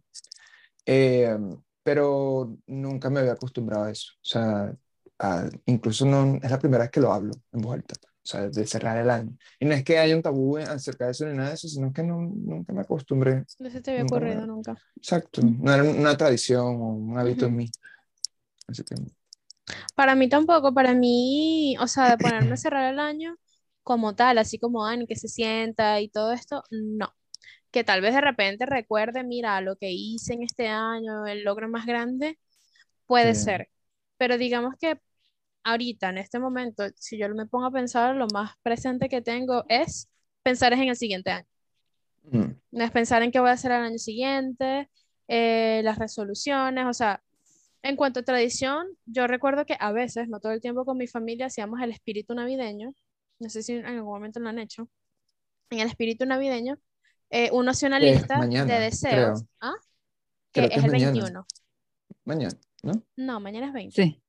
Eh, 0.85 1.37
pero 1.83 2.57
nunca 2.67 3.09
me 3.09 3.19
había 3.21 3.33
acostumbrado 3.33 3.85
a 3.85 3.91
eso, 3.91 4.13
o 4.21 4.25
sea, 4.25 4.75
a- 5.19 5.49
incluso 5.65 6.05
no, 6.05 6.37
es 6.41 6.51
la 6.51 6.59
primera 6.59 6.83
vez 6.83 6.91
que 6.91 6.99
lo 7.01 7.11
hablo 7.13 7.33
en 7.53 7.61
voz 7.61 7.75
alta, 7.75 7.95
o 8.03 8.07
sea, 8.27 8.49
de 8.49 8.67
cerrar 8.67 8.97
el 8.99 9.09
año. 9.09 9.37
Y 9.59 9.65
no 9.65 9.73
es 9.73 9.83
que 9.83 9.97
haya 9.99 10.15
un 10.15 10.21
tabú 10.21 10.57
acerca 10.57 11.05
de 11.05 11.11
eso 11.11 11.25
ni 11.25 11.33
nada 11.37 11.49
de 11.49 11.55
eso, 11.55 11.67
sino 11.67 11.91
que 11.93 12.03
no, 12.03 12.19
nunca 12.21 12.73
me 12.73 12.81
acostumbré. 12.81 13.45
No 13.57 13.71
se 13.71 13.81
te 13.81 13.89
había 13.89 14.03
Nunca 14.03 14.21
me- 14.21 14.43
ocurrido 14.43 14.45
nunca. 14.45 14.79
Exacto, 14.97 15.41
no 15.43 15.73
era 15.73 15.83
una 15.83 16.17
tradición 16.17 16.65
o 16.67 16.89
un 16.95 17.17
hábito 17.19 17.45
en 17.47 17.55
mí. 17.57 17.71
Así 18.67 18.83
que, 18.83 18.95
Para 19.95 20.15
mí 20.15 20.29
tampoco, 20.29 20.73
para 20.73 20.93
mí, 20.93 21.75
o 21.79 21.87
sea, 21.87 22.09
de 22.09 22.17
ponerme 22.17 22.53
a 22.55 22.57
cerrar 22.57 22.91
el 22.93 22.99
año 22.99 23.35
como 23.83 24.15
tal, 24.15 24.37
así 24.37 24.59
como 24.59 24.85
Ani, 24.85 25.07
que 25.07 25.15
se 25.15 25.27
sienta 25.27 25.99
y 26.01 26.09
todo 26.09 26.31
esto, 26.33 26.63
no. 26.71 27.13
Que 27.73 27.83
tal 27.83 28.01
vez 28.01 28.15
de 28.15 28.21
repente 28.21 28.65
recuerde, 28.67 29.23
mira, 29.25 29.61
lo 29.61 29.75
que 29.77 29.91
hice 29.91 30.33
en 30.35 30.43
este 30.43 30.67
año, 30.69 31.27
el 31.27 31.43
logro 31.43 31.69
más 31.69 31.85
grande, 31.87 32.39
puede 33.07 33.35
Sí. 33.35 33.45
ser. 33.45 33.69
Pero 34.17 34.37
digamos 34.37 34.75
que 34.79 34.99
ahorita, 35.63 36.09
en 36.09 36.19
este 36.19 36.39
momento, 36.39 36.85
si 36.97 37.17
yo 37.19 37.29
me 37.35 37.47
pongo 37.47 37.67
a 37.67 37.71
pensar, 37.71 38.15
lo 38.15 38.27
más 38.33 38.53
presente 38.63 39.09
que 39.09 39.21
tengo 39.21 39.65
es 39.69 40.09
pensar 40.43 40.73
en 40.73 40.83
el 40.89 40.95
siguiente 40.97 41.31
año. 41.31 41.47
mm, 42.31 42.53
No 42.71 42.83
es 42.83 42.91
pensar 42.91 43.21
en 43.23 43.31
qué 43.31 43.39
voy 43.39 43.49
a 43.49 43.53
hacer 43.53 43.71
el 43.71 43.83
año 43.83 43.97
siguiente, 43.97 44.89
eh, 45.27 45.81
las 45.83 45.99
resoluciones, 45.99 46.85
o 46.87 46.93
sea, 46.93 47.21
en 47.83 47.95
cuanto 47.95 48.21
a 48.21 48.23
tradición, 48.23 48.87
yo 49.05 49.27
recuerdo 49.27 49.65
que 49.65 49.77
a 49.79 49.91
veces, 49.91 50.29
no 50.29 50.39
todo 50.39 50.53
el 50.53 50.61
tiempo 50.61 50.85
con 50.85 50.97
mi 50.97 51.07
familia, 51.07 51.47
hacíamos 51.47 51.81
el 51.81 51.91
espíritu 51.91 52.33
navideño, 52.35 52.93
no 53.39 53.49
sé 53.49 53.63
si 53.63 53.73
en 53.73 53.85
algún 53.85 54.13
momento 54.13 54.39
lo 54.39 54.49
han 54.49 54.59
hecho, 54.59 54.89
en 55.71 55.79
el 55.81 55.87
espíritu 55.89 56.25
navideño, 56.25 56.77
eh, 57.35 57.49
uno 57.51 57.71
hace 57.71 57.87
una 57.87 57.99
Que 57.99 58.09
es 58.11 58.17
lista 58.19 58.37
mañana, 58.37 58.73
de 58.73 58.79
deseos, 58.79 59.41
creo. 59.41 59.47
¿ah? 59.61 59.73
Creo 60.51 60.69
Que 60.69 60.69
que 60.69 60.75
es 60.75 60.77
es 60.79 60.85
el 60.85 60.91
mañana. 60.91 61.11
21. 61.11 61.45
mañana, 62.25 62.57
¿no? 62.83 63.03
No, 63.15 63.39
mañana 63.39 63.67
es 63.67 63.73
20. 63.73 63.95
Sí. 64.01 64.21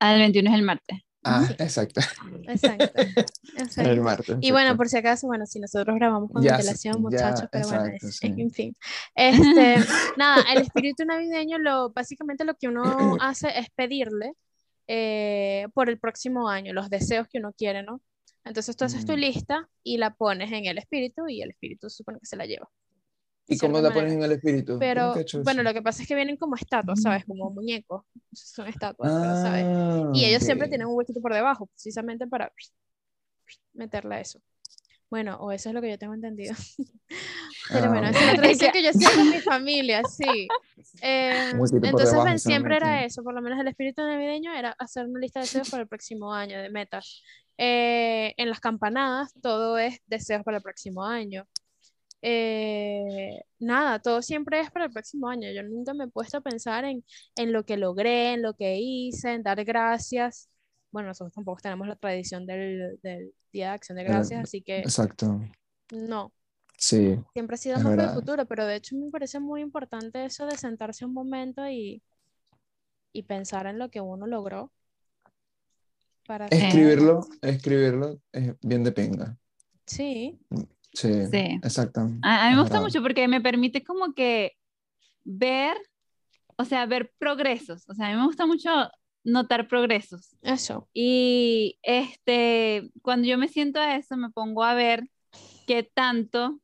Ah, 0.00 0.12
el 0.14 0.20
21 0.20 0.50
es 0.50 0.54
el 0.56 0.62
martes. 0.62 0.98
Ah, 1.24 1.44
Sí. 1.46 1.52
exacto, 1.58 2.00
Exacto. 2.46 2.92
el 2.96 3.24
exacto. 3.58 4.02
martes. 4.02 4.36
Y 4.40 4.52
bueno, 4.52 4.76
por 4.76 4.88
si 4.88 4.96
acaso, 4.96 5.26
bueno, 5.26 5.46
si 5.46 5.58
nosotros 5.58 5.96
grabamos 5.96 6.30
con 6.30 6.42
ya, 6.42 6.52
muchachos, 6.98 7.48
pero 7.50 7.66
bueno, 7.68 7.86
exacto, 7.86 8.06
es- 8.06 8.16
sí. 8.16 8.26
en 8.36 8.50
fin. 8.50 8.74
Este, 9.14 9.76
nada, 10.16 10.44
el 10.54 10.62
espíritu 10.62 11.04
navideño, 11.04 11.58
lo, 11.58 11.90
básicamente 11.90 12.44
lo 12.44 12.54
que 12.54 12.68
uno 12.68 12.82
hace 13.20 13.48
es 13.58 13.68
pedirle 13.74 14.34
eh, 14.86 15.66
por 15.74 15.88
el 15.90 15.98
próximo 15.98 16.48
año, 16.48 16.72
los 16.72 16.88
deseos 16.88 17.26
que 17.28 17.38
uno 17.38 17.52
quiere, 17.52 17.82
¿no? 17.82 18.00
Entonces 18.48 18.76
tú 18.76 18.84
haces 18.84 19.04
tu 19.04 19.12
Mm. 19.12 19.16
lista 19.16 19.68
y 19.84 19.98
la 19.98 20.14
pones 20.14 20.50
en 20.52 20.66
el 20.66 20.78
espíritu 20.78 21.28
y 21.28 21.42
el 21.42 21.50
espíritu 21.50 21.88
supone 21.90 22.18
que 22.18 22.26
se 22.26 22.36
la 22.36 22.46
lleva. 22.46 22.68
¿Y 23.46 23.56
cómo 23.58 23.80
la 23.80 23.90
pones 23.92 24.12
manera. 24.12 24.14
en 24.14 24.22
el 24.24 24.32
espíritu? 24.32 24.78
Pero 24.78 25.14
bueno, 25.44 25.62
lo 25.62 25.72
que 25.72 25.82
pasa 25.82 26.02
es 26.02 26.08
que 26.08 26.14
vienen 26.14 26.36
como 26.36 26.56
estatuas, 26.56 27.00
¿sabes? 27.00 27.24
Como 27.24 27.50
muñecos. 27.50 28.04
Son 28.32 28.66
estatuas, 28.66 29.12
pero, 29.20 29.34
¿sabes? 29.36 29.66
Ah, 29.66 30.10
Y 30.14 30.24
ellos 30.24 30.42
siempre 30.42 30.66
ok. 30.66 30.70
tienen 30.70 30.88
un 30.88 30.94
huequito 30.96 31.20
por 31.20 31.32
debajo, 31.34 31.66
precisamente 31.66 32.26
para 32.26 32.52
meterle 33.74 34.16
a 34.16 34.20
eso. 34.20 34.40
Bueno, 35.10 35.36
o 35.40 35.52
eso 35.52 35.70
es 35.70 35.74
lo 35.74 35.80
que 35.80 35.90
yo 35.90 35.98
tengo 35.98 36.14
entendido. 36.14 36.54
Pero 37.72 37.86
Ah, 37.86 37.88
bueno, 37.90 38.08
esa 38.08 38.20
es 38.20 38.26
la 38.26 38.32
ok. 38.32 38.38
tradición 38.38 38.72
que 38.72 38.82
yo 38.82 38.92
sigo 38.92 39.12
con 39.14 39.30
mi 39.30 39.40
familia, 39.42 40.04
sí. 40.04 40.48
Eh, 41.02 41.50
entonces, 41.52 42.10
debajo 42.10 42.28
lo 42.32 42.38
siempre 42.38 42.76
era 42.76 43.04
eso, 43.04 43.22
por 43.22 43.34
lo 43.34 43.40
menos 43.42 43.60
el 43.60 43.68
espíritu 43.68 44.02
navideño 44.02 44.52
era 44.54 44.70
hacer 44.78 45.06
una 45.06 45.20
lista 45.20 45.40
de 45.40 45.44
deseos 45.46 45.70
para 45.70 45.82
el 45.82 45.88
próximo 45.88 46.32
año, 46.32 46.60
de 46.60 46.70
metas. 46.70 47.22
Eh, 47.58 48.34
en 48.38 48.50
las 48.50 48.60
campanadas 48.60 49.34
todo 49.42 49.78
es 49.78 50.00
deseos 50.06 50.44
para 50.44 50.58
el 50.58 50.62
próximo 50.62 51.04
año. 51.04 51.46
Eh, 52.22 53.40
nada, 53.60 54.00
todo 54.00 54.22
siempre 54.22 54.60
es 54.60 54.70
para 54.70 54.86
el 54.86 54.92
próximo 54.92 55.28
año. 55.28 55.48
Yo 55.52 55.62
nunca 55.62 55.94
me 55.94 56.04
he 56.04 56.08
puesto 56.08 56.38
a 56.38 56.40
pensar 56.40 56.84
en, 56.84 57.04
en 57.36 57.52
lo 57.52 57.64
que 57.64 57.76
logré, 57.76 58.34
en 58.34 58.42
lo 58.42 58.54
que 58.54 58.78
hice, 58.80 59.32
en 59.34 59.42
dar 59.42 59.64
gracias. 59.64 60.50
Bueno, 60.90 61.08
nosotros 61.08 61.34
tampoco 61.34 61.60
tenemos 61.62 61.86
la 61.88 61.96
tradición 61.96 62.46
del, 62.46 62.98
del 63.02 63.32
Día 63.52 63.68
de 63.68 63.72
Acción 63.74 63.98
de 63.98 64.04
Gracias, 64.04 64.42
así 64.42 64.62
que 64.62 64.80
Exacto. 64.80 65.40
no, 65.90 66.32
Sí, 66.76 67.18
siempre 67.32 67.54
ha 67.54 67.58
sido 67.58 67.80
más 67.80 67.94
para 67.94 68.08
el 68.08 68.14
futuro, 68.14 68.46
pero 68.46 68.66
de 68.66 68.76
hecho 68.76 68.96
me 68.96 69.10
parece 69.10 69.40
muy 69.40 69.60
importante 69.62 70.24
eso 70.26 70.46
de 70.46 70.56
sentarse 70.58 71.04
un 71.06 71.14
momento 71.14 71.66
y, 71.68 72.02
y 73.12 73.22
pensar 73.24 73.66
en 73.66 73.78
lo 73.78 73.90
que 73.90 74.00
uno 74.00 74.26
logró 74.26 74.72
para 76.28 76.46
escribirlo, 76.48 77.26
escribirlo 77.40 78.20
es 78.32 78.54
bien 78.60 78.84
de 78.84 78.92
pinga. 78.92 79.36
Sí, 79.86 80.38
Sí, 80.92 81.26
Sí. 81.30 81.58
exacto. 81.62 82.00
A, 82.22 82.46
a 82.46 82.50
mí 82.50 82.56
me 82.56 82.62
gusta 82.62 82.80
mucho 82.80 83.00
porque 83.02 83.26
me 83.28 83.40
permite 83.40 83.82
como 83.82 84.12
que 84.12 84.52
ver, 85.24 85.76
o 86.56 86.64
sea, 86.66 86.84
ver 86.86 87.12
progresos. 87.18 87.88
O 87.88 87.94
sea, 87.94 88.08
a 88.08 88.10
mí 88.10 88.16
me 88.16 88.26
gusta 88.26 88.44
mucho 88.46 88.68
notar 89.24 89.68
progresos. 89.68 90.36
eso. 90.42 90.88
Y 90.92 91.78
este, 91.82 92.90
cuando 93.02 93.26
yo 93.26 93.38
me 93.38 93.48
siento 93.48 93.80
a 93.80 93.96
eso, 93.96 94.16
me 94.16 94.30
pongo 94.30 94.64
a 94.64 94.74
ver 94.74 95.08
qué 95.66 95.82
tanto 95.82 96.60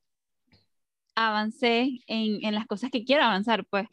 avancé 1.15 2.01
en, 2.07 2.45
en 2.45 2.55
las 2.55 2.67
cosas 2.67 2.91
que 2.91 3.05
quiero 3.05 3.23
avanzar, 3.25 3.65
pues. 3.67 3.89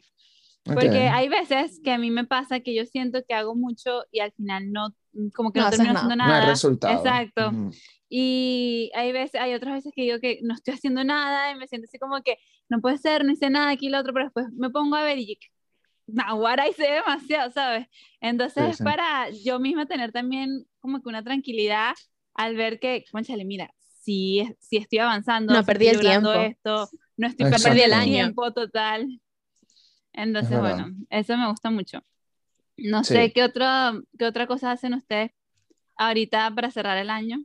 Porque 0.64 1.08
Ok. 1.08 1.14
hay 1.14 1.28
veces 1.28 1.80
que 1.82 1.90
a 1.90 1.98
mí 1.98 2.10
me 2.10 2.24
pasa 2.24 2.60
que 2.60 2.74
yo 2.74 2.86
siento 2.86 3.20
que 3.26 3.34
hago 3.34 3.54
mucho 3.56 4.04
y 4.12 4.20
al 4.20 4.30
final 4.32 4.70
no, 4.72 4.94
como 5.34 5.52
que 5.52 5.58
No 5.58 5.64
no, 5.66 5.70
termino 5.70 5.92
nada. 5.92 6.04
haciendo 6.06 6.16
No 6.24 6.24
hay 6.32 6.40
nada. 6.40 6.50
resultado. 6.52 6.94
Exacto. 6.94 7.48
Ujú. 7.48 7.70
Y 8.08 8.90
hay 8.94 9.10
veces, 9.10 9.40
hay 9.40 9.54
otras 9.54 9.74
veces 9.74 9.92
que 9.96 10.02
digo 10.02 10.18
que 10.20 10.38
no 10.42 10.54
estoy 10.54 10.74
haciendo 10.74 11.02
nada 11.02 11.50
y 11.50 11.56
me 11.56 11.66
siento 11.66 11.86
así 11.88 11.98
como 11.98 12.22
que 12.22 12.36
no 12.68 12.80
puede 12.80 12.98
ser, 12.98 13.24
no 13.24 13.32
hice 13.32 13.50
nada 13.50 13.70
aquí 13.70 13.86
y 13.86 13.90
lo 13.90 13.98
otro, 13.98 14.12
pero 14.12 14.26
después 14.26 14.46
me 14.52 14.70
pongo 14.70 14.96
a 14.96 15.02
ver 15.02 15.18
y 15.18 15.36
ahora 16.26 16.68
hice 16.68 16.84
demasiado, 16.90 17.50
¿sabes? 17.52 17.86
Entonces 18.20 18.64
Sí, 18.64 18.70
es 18.72 18.76
sí. 18.78 18.84
para 18.84 19.30
yo 19.30 19.58
misma 19.58 19.86
tener 19.86 20.12
también 20.12 20.66
como 20.80 21.00
que 21.02 21.08
una 21.08 21.22
tranquilidad 21.24 21.94
al 22.34 22.54
ver 22.56 22.78
que, 22.80 23.04
conchale, 23.10 23.44
mira, 23.44 23.70
sí, 23.78 24.40
es- 24.40 24.56
sí 24.60 24.76
estoy 24.76 24.98
avanzando, 24.98 25.54
No 25.54 25.60
sí 25.60 25.66
perdí 25.66 25.86
estoy 25.88 26.00
el 26.00 26.04
logrando 26.04 26.32
tiempo. 26.32 26.48
esto, 26.48 26.90
no 27.16 27.26
estoy 27.28 27.50
perdiendo 27.50 27.84
el 27.84 27.92
año. 27.94 28.12
tiempo 28.12 28.52
total. 28.52 29.20
Entonces, 30.12 30.50
verdad. 30.50 30.76
bueno, 30.88 30.96
eso 31.10 31.36
me 31.36 31.48
gusta 31.48 31.70
mucho. 31.70 32.02
No 32.76 33.04
Sí. 33.04 33.14
sé 33.14 33.32
qué, 33.32 33.44
otro, 33.44 33.64
qué 34.18 34.26
otra 34.26 34.46
cosa 34.46 34.72
hacen 34.72 34.94
ustedes 34.94 35.30
ahorita 35.96 36.52
para 36.54 36.70
cerrar 36.70 36.98
el 36.98 37.10
año. 37.10 37.44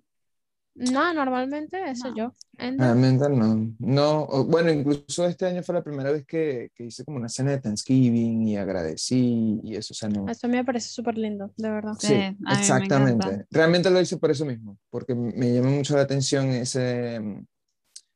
No, 0.75 1.11
normalmente 1.13 1.81
eso 1.89 2.09
No. 2.09 2.15
yo. 2.15 2.33
Realmente 2.53 3.27
no. 3.29 3.73
No, 3.79 4.27
bueno, 4.45 4.71
incluso 4.71 5.25
este 5.27 5.47
año 5.47 5.63
fue 5.63 5.73
la 5.75 5.83
primera 5.83 6.11
vez 6.11 6.25
que, 6.25 6.69
que 6.75 6.85
hice 6.85 7.03
como 7.03 7.17
una 7.17 7.29
cena 7.29 7.51
de 7.51 7.59
Thanksgiving 7.59 8.47
y 8.47 8.57
agradecí 8.57 9.59
y 9.63 9.75
eso, 9.75 9.93
o 9.93 9.95
sea, 9.95 10.09
no. 10.09 10.27
Eso 10.29 10.47
me 10.47 10.63
parece 10.63 10.89
súper 10.89 11.17
lindo, 11.17 11.51
de 11.57 11.69
verdad. 11.71 11.93
Sí, 11.99 12.07
Sí, 12.07 12.35
exactamente. 12.51 13.45
Realmente 13.49 13.89
lo 13.89 13.99
hice 13.99 14.17
por 14.17 14.29
eso 14.31 14.45
mismo, 14.45 14.77
porque 14.91 15.15
me 15.15 15.51
llama 15.53 15.69
mucho 15.71 15.95
la 15.95 16.03
atención 16.03 16.47
ese, 16.49 17.19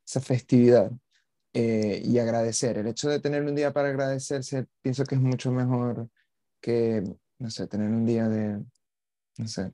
esa 0.06 0.22
festividad 0.22 0.92
eh, 1.54 2.02
y 2.06 2.18
agradecer. 2.20 2.78
El 2.78 2.88
hecho 2.88 3.10
de 3.10 3.20
tener 3.20 3.44
un 3.44 3.56
día 3.56 3.74
para 3.74 3.90
agradecerse, 3.90 4.68
pienso 4.82 5.04
que 5.06 5.16
es 5.16 5.22
mucho 5.22 5.52
mejor 5.52 6.10
que, 6.62 7.04
no 7.40 7.50
sé, 7.52 7.68
tener 7.68 7.90
un 7.90 8.06
día 8.06 8.28
de, 8.30 8.64
no 9.38 9.48
sé, 9.48 9.74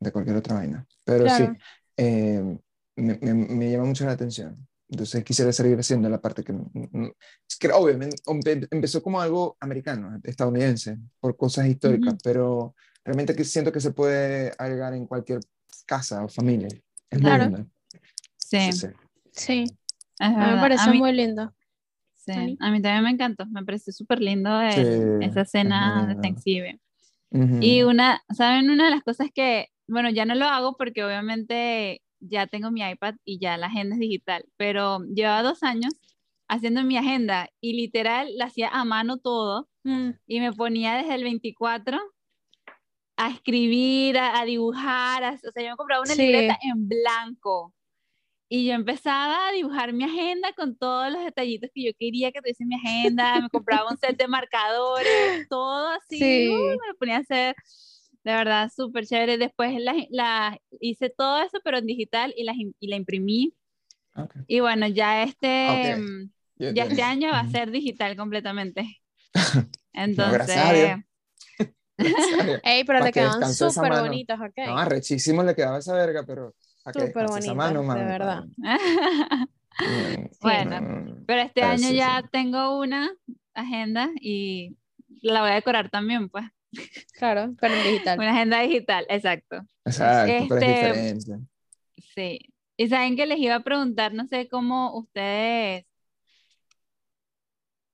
de 0.00 0.12
cualquier 0.12 0.36
otra 0.36 0.54
vaina. 0.56 0.86
Pero 1.04 1.24
Claro. 1.24 1.54
sí, 1.54 1.60
eh, 1.96 2.58
me, 2.96 3.18
me- 3.20 3.34
me 3.34 3.70
llama 3.70 3.86
mucho 3.86 4.04
la 4.06 4.12
atención. 4.12 4.56
Entonces 4.88 5.24
quisiera 5.24 5.52
seguir 5.52 5.78
haciendo 5.78 6.08
la 6.08 6.20
parte 6.20 6.44
que, 6.44 6.52
mm, 6.52 6.70
mm, 6.92 7.12
es 7.48 7.56
que 7.58 7.68
obviamente 7.72 8.16
empe- 8.26 8.68
empezó 8.70 9.02
como 9.02 9.20
algo 9.20 9.56
americano, 9.60 10.20
estadounidense, 10.22 10.98
por 11.20 11.36
cosas 11.36 11.66
históricas, 11.66 12.14
Ujú. 12.14 12.20
pero 12.22 12.74
realmente 13.04 13.34
que 13.34 13.44
siento 13.44 13.72
que 13.72 13.80
se 13.80 13.92
puede 13.92 14.52
agregar 14.58 14.94
en 14.94 15.06
cualquier 15.06 15.40
casa 15.86 16.24
o 16.24 16.28
familia. 16.28 16.68
Es 17.10 17.20
Claro. 17.20 17.50
muy. 17.50 17.66
Sí, 18.38 18.72
Sí, 18.72 18.88
sí. 19.32 19.76
Es 20.18 20.30
me 20.30 20.36
verdad. 20.54 20.78
A 20.80 20.90
mí, 20.90 20.98
muy 20.98 21.12
lindo. 21.12 21.52
sí, 22.14 22.56
a 22.60 22.70
mí 22.70 22.80
también 22.82 23.04
me 23.04 23.10
encantó. 23.10 23.46
Me 23.46 23.64
pareció 23.64 23.92
súper 23.92 24.20
lindo 24.20 24.60
el- 24.60 24.72
Sí, 25.20 25.26
esa 25.26 25.42
es 25.42 25.50
cena 25.50 26.04
muy 26.06 26.14
de. 26.14 26.20
Thanksgiving. 26.20 26.80
Ujú. 27.30 27.58
Y 27.60 27.82
una, 27.82 28.22
¿saben? 28.32 28.70
Una 28.70 28.84
de 28.86 28.90
las 28.90 29.02
cosas 29.02 29.28
que, 29.34 29.68
bueno, 29.86 30.10
ya 30.10 30.24
no 30.24 30.34
lo 30.34 30.46
hago 30.46 30.76
porque 30.76 31.04
obviamente 31.04 32.00
ya 32.20 32.46
tengo 32.46 32.70
mi 32.70 32.80
iPad 32.82 33.16
y 33.24 33.38
ya 33.38 33.56
la 33.58 33.66
agenda 33.66 33.94
es 33.96 34.00
digital, 34.00 34.44
pero 34.56 35.00
llevaba 35.04 35.42
dos 35.42 35.62
años 35.62 35.92
haciendo 36.48 36.82
mi 36.84 36.96
agenda 36.96 37.48
y 37.60 37.74
literal 37.74 38.28
la 38.36 38.46
hacía 38.46 38.68
a 38.68 38.84
mano 38.84 39.18
todo 39.18 39.68
Mm, 39.84 40.10
y 40.26 40.40
me 40.40 40.52
ponía 40.52 40.94
desde 40.96 41.14
el 41.14 41.22
24 41.24 42.00
a 43.16 43.30
escribir, 43.30 44.18
a, 44.18 44.40
a 44.40 44.44
dibujar, 44.44 45.22
a- 45.24 45.32
o 45.34 45.50
sea, 45.52 45.62
yo 45.62 45.70
me 45.70 45.76
compraba 45.76 46.02
una 46.02 46.14
Sí. 46.14 46.22
libreta 46.22 46.58
en 46.62 46.88
blanco 46.88 47.72
y 48.48 48.66
yo 48.66 48.74
empezaba 48.74 49.48
a 49.48 49.52
dibujar 49.52 49.92
mi 49.92 50.04
agenda 50.04 50.52
con 50.54 50.76
todos 50.76 51.12
los 51.12 51.24
detallitos 51.24 51.70
que 51.74 51.84
yo 51.86 51.92
quería 51.98 52.32
que 52.32 52.40
tuviese 52.40 52.64
mi 52.64 52.76
agenda, 52.76 53.40
me 53.42 53.50
compraba 53.50 53.90
un 53.90 53.96
set 53.98 54.16
de 54.16 54.28
marcadores, 54.28 55.42
todo 55.48 55.88
así, 55.98 56.18
Sí. 56.18 56.48
uy, 56.48 56.78
me 56.82 56.88
lo 56.92 56.96
ponía 56.98 57.16
a 57.16 57.20
hacer, 57.20 57.56
de 58.24 58.32
verdad, 58.32 58.70
súper 58.74 59.06
chévere. 59.06 59.38
Después 59.38 59.74
la, 59.80 59.94
la- 60.10 60.58
hice 60.80 61.10
todo 61.10 61.42
eso, 61.42 61.58
pero 61.64 61.78
en 61.78 61.86
digital 61.86 62.32
y 62.36 62.44
la, 62.44 62.54
y 62.80 62.88
la 62.88 62.96
imprimí. 62.96 63.54
Ok. 64.16 64.36
Y 64.46 64.60
bueno, 64.60 64.86
ya 64.88 65.22
este, 65.24 65.96
Ok. 65.96 65.96
mm, 65.96 66.30
Ya 66.58 66.72
ya 66.72 66.84
este 66.84 67.02
año 67.02 67.30
va 67.30 67.40
a 67.40 67.48
ser 67.48 67.70
digital 67.70 68.16
completamente. 68.16 69.00
No, 69.94 70.02
Entonces, 70.04 70.56
Dios. 71.98 72.60
Ey, 72.62 72.84
pero 72.84 72.98
Pa' 72.98 73.04
le 73.04 73.12
que 73.12 73.20
quedan 73.20 73.32
descanse 73.32 73.66
esa 73.66 73.82
súper 73.82 73.92
bonitas, 73.94 74.40
ok. 74.40 74.58
No, 74.64 74.76
arrechísimo 74.78 75.42
le 75.42 75.54
quedaba 75.54 75.78
esa 75.78 75.94
verga, 75.94 76.24
pero 76.26 76.54
Súper 76.92 77.54
mano, 77.54 77.94
de 77.94 78.04
verdad. 78.04 78.44
Bueno, 80.40 81.16
pero 81.26 81.42
este 81.42 81.60
pero 81.60 81.66
año 81.66 81.88
sí, 81.88 81.96
ya 81.96 82.20
sí. 82.22 82.28
tengo 82.32 82.78
una 82.78 83.10
agenda 83.52 84.08
y 84.20 84.76
la 85.20 85.42
voy 85.42 85.50
a 85.50 85.54
decorar 85.54 85.90
también, 85.90 86.30
pues. 86.30 86.46
Claro, 87.12 87.54
pero 87.60 87.74
en 87.74 87.82
digital. 87.84 88.18
Una 88.18 88.30
agenda 88.30 88.60
digital, 88.60 89.06
exacto. 89.08 89.66
Exacto, 89.84 90.46
pero 90.48 90.60
es 90.60 90.62
Este, 90.62 91.26
diferente. 91.26 91.46
Sí. 92.14 92.38
Y 92.78 92.88
saben 92.88 93.16
que 93.16 93.26
les 93.26 93.38
iba 93.38 93.54
a 93.56 93.62
preguntar, 93.62 94.14
no 94.14 94.26
sé 94.26 94.48
cómo 94.48 94.96
ustedes 94.96 95.84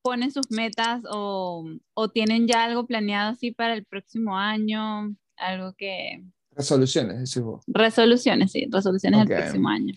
ponen 0.02 0.30
sus 0.32 0.50
metas 0.50 1.02
o, 1.08 1.64
o 1.94 2.08
tienen 2.10 2.46
ya 2.48 2.64
algo 2.64 2.86
planeado 2.86 3.30
así 3.30 3.52
para 3.52 3.74
el 3.74 3.84
próximo 3.84 4.36
año, 4.36 5.14
algo 5.36 5.74
que... 5.74 6.24
Resoluciones, 6.56 7.18
decís 7.18 7.42
vos. 7.42 7.64
Resoluciones, 7.66 8.52
sí, 8.52 8.66
resoluciones 8.70 9.22
Ok. 9.22 9.28
del 9.28 9.36
próximo 9.38 9.68
año. 9.68 9.94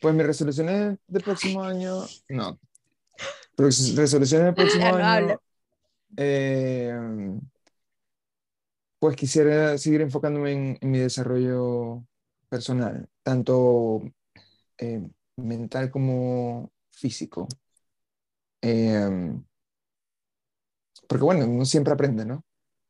Pues 0.00 0.14
mis 0.14 0.26
resoluciones 0.26 0.98
del 1.08 1.22
próximo 1.22 1.62
año, 1.62 2.04
no. 2.30 2.58
Res- 3.56 3.94
Resoluciones 3.96 4.46
del 4.46 4.54
próximo 4.54 4.86
no 4.98 5.04
año, 5.06 5.40
eh, 6.16 6.94
pues 8.98 9.16
quisiera 9.16 9.78
seguir 9.78 10.00
enfocándome 10.02 10.52
en, 10.52 10.78
en 10.80 10.90
mi 10.90 10.98
desarrollo 10.98 12.04
personal, 12.48 13.08
tanto 13.22 14.02
eh, 14.78 15.02
mental 15.36 15.90
como 15.90 16.72
físico. 16.90 17.48
Eh, 18.62 19.40
porque 21.08 21.24
bueno, 21.24 21.46
uno 21.46 21.64
siempre 21.64 21.92
aprende, 21.92 22.24
¿no? 22.24 22.44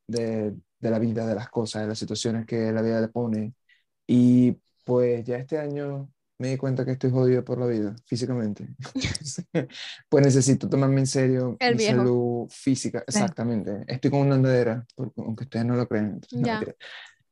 De, 0.06 0.54
de 0.80 0.90
la 0.90 0.98
vida, 0.98 1.26
de 1.26 1.34
las 1.34 1.50
cosas, 1.50 1.82
de 1.82 1.88
las 1.88 1.98
situaciones 1.98 2.46
que 2.46 2.72
la 2.72 2.82
vida 2.82 3.00
le 3.00 3.08
pone. 3.08 3.54
Y 4.06 4.56
pues 4.84 5.24
ya 5.24 5.36
este 5.36 5.58
año 5.58 6.10
me 6.38 6.48
di 6.48 6.56
cuenta 6.56 6.86
que 6.86 6.92
estoy 6.92 7.10
jodido 7.10 7.44
por 7.44 7.60
la 7.60 7.66
vida, 7.66 7.94
físicamente. 8.06 8.66
pues 10.08 10.24
necesito 10.24 10.68
tomarme 10.68 11.00
en 11.00 11.06
serio 11.06 11.56
El 11.60 11.74
mi 11.74 11.78
viejo. 11.78 11.98
salud 11.98 12.48
física. 12.48 13.04
Exactamente. 13.06 13.84
Estoy 13.86 14.10
con 14.10 14.20
una 14.20 14.36
andadera, 14.36 14.86
porque, 14.94 15.20
aunque 15.20 15.44
ustedes 15.44 15.66
no 15.66 15.76
lo 15.76 15.82
entonces, 15.82 16.40
no. 16.40 16.60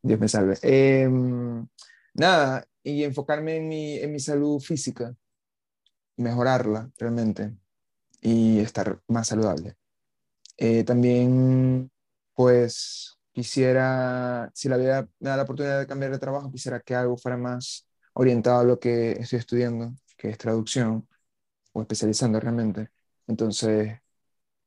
Dios 0.03 0.21
me 0.21 0.29
salve. 0.29 0.59
Em, 0.63 1.67
nada, 2.15 2.67
y 2.83 3.03
enfocarme 3.03 3.57
en 3.57 3.69
mi, 3.69 3.99
en 3.99 4.13
mi 4.13 4.21
salud 4.21 4.61
física, 4.61 5.15
mejorarla 6.17 6.91
realmente 6.99 7.55
y 8.21 8.59
estar 8.61 9.01
más 9.09 9.29
saludable. 9.29 9.77
Eh, 10.57 10.85
también, 10.85 11.91
pues, 12.35 13.18
quisiera, 13.39 14.51
si 14.53 14.69
la 14.69 14.77
vida 14.77 15.09
me 15.21 15.31
da 15.31 15.37
la 15.37 15.45
oportunidad 15.45 15.79
de 15.81 15.87
cambiar 15.87 16.11
de 16.11 16.19
trabajo, 16.19 16.51
quisiera 16.51 16.81
que 16.81 16.95
algo 16.97 17.17
fuera 17.17 17.37
más 17.37 17.87
orientado 18.15 18.61
a 18.61 18.65
lo 18.65 18.81
que 18.81 19.13
estoy 19.13 19.39
estudiando, 19.39 19.95
que 20.17 20.31
es 20.31 20.39
traducción, 20.39 21.09
o 21.73 21.83
especializando 21.83 22.41
realmente. 22.41 22.91
Entonces, 23.29 24.01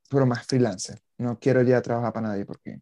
pero 0.09 0.25
más 0.27 0.47
freelancer. 0.47 1.01
No 1.17 1.39
quiero 1.39 1.63
ya 1.63 1.81
trabajar 1.81 2.13
para 2.13 2.29
nadie 2.29 2.45
porque 2.45 2.81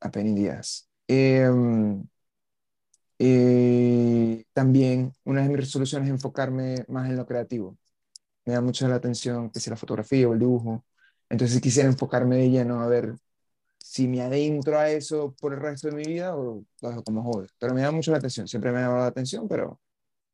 apenas 0.00 0.34
días. 0.34 0.88
Em, 1.06 2.04
y 3.18 4.44
también 4.52 5.12
una 5.24 5.42
de 5.42 5.48
mis 5.48 5.58
resoluciones 5.58 6.08
es 6.08 6.14
enfocarme 6.14 6.84
más 6.88 7.08
en 7.10 7.16
lo 7.16 7.26
creativo. 7.26 7.76
Me 8.46 8.54
da 8.54 8.60
mucho 8.62 8.88
la 8.88 8.96
atención 8.96 9.50
que 9.50 9.60
si 9.60 9.70
la 9.70 9.76
fotografía 9.76 10.28
o 10.28 10.34
el 10.34 10.40
dibujo. 10.40 10.84
Entonces 11.30 11.60
quisiera 11.60 11.88
enfocarme 11.88 12.36
de 12.36 12.50
lleno 12.50 12.80
a 12.82 12.88
ver 12.88 13.16
si 13.88 14.06
me 14.08 14.20
adentro 14.20 14.78
a 14.78 14.90
eso 14.90 15.34
por 15.40 15.54
el 15.54 15.60
resto 15.60 15.88
de 15.88 15.96
mi 15.96 16.04
vida 16.04 16.36
o 16.36 16.64
lo 16.82 16.88
dejo 16.90 17.02
como 17.04 17.22
hobby. 17.24 17.46
Pero 17.58 17.74
me 17.74 17.80
da 17.82 17.90
mucho 17.90 18.10
la 18.10 18.18
atención, 18.18 18.46
siempre 18.48 18.70
me 18.72 18.78
ha 18.78 18.82
dado 18.82 18.98
la 18.98 19.06
atención, 19.06 19.48
pero 19.48 19.80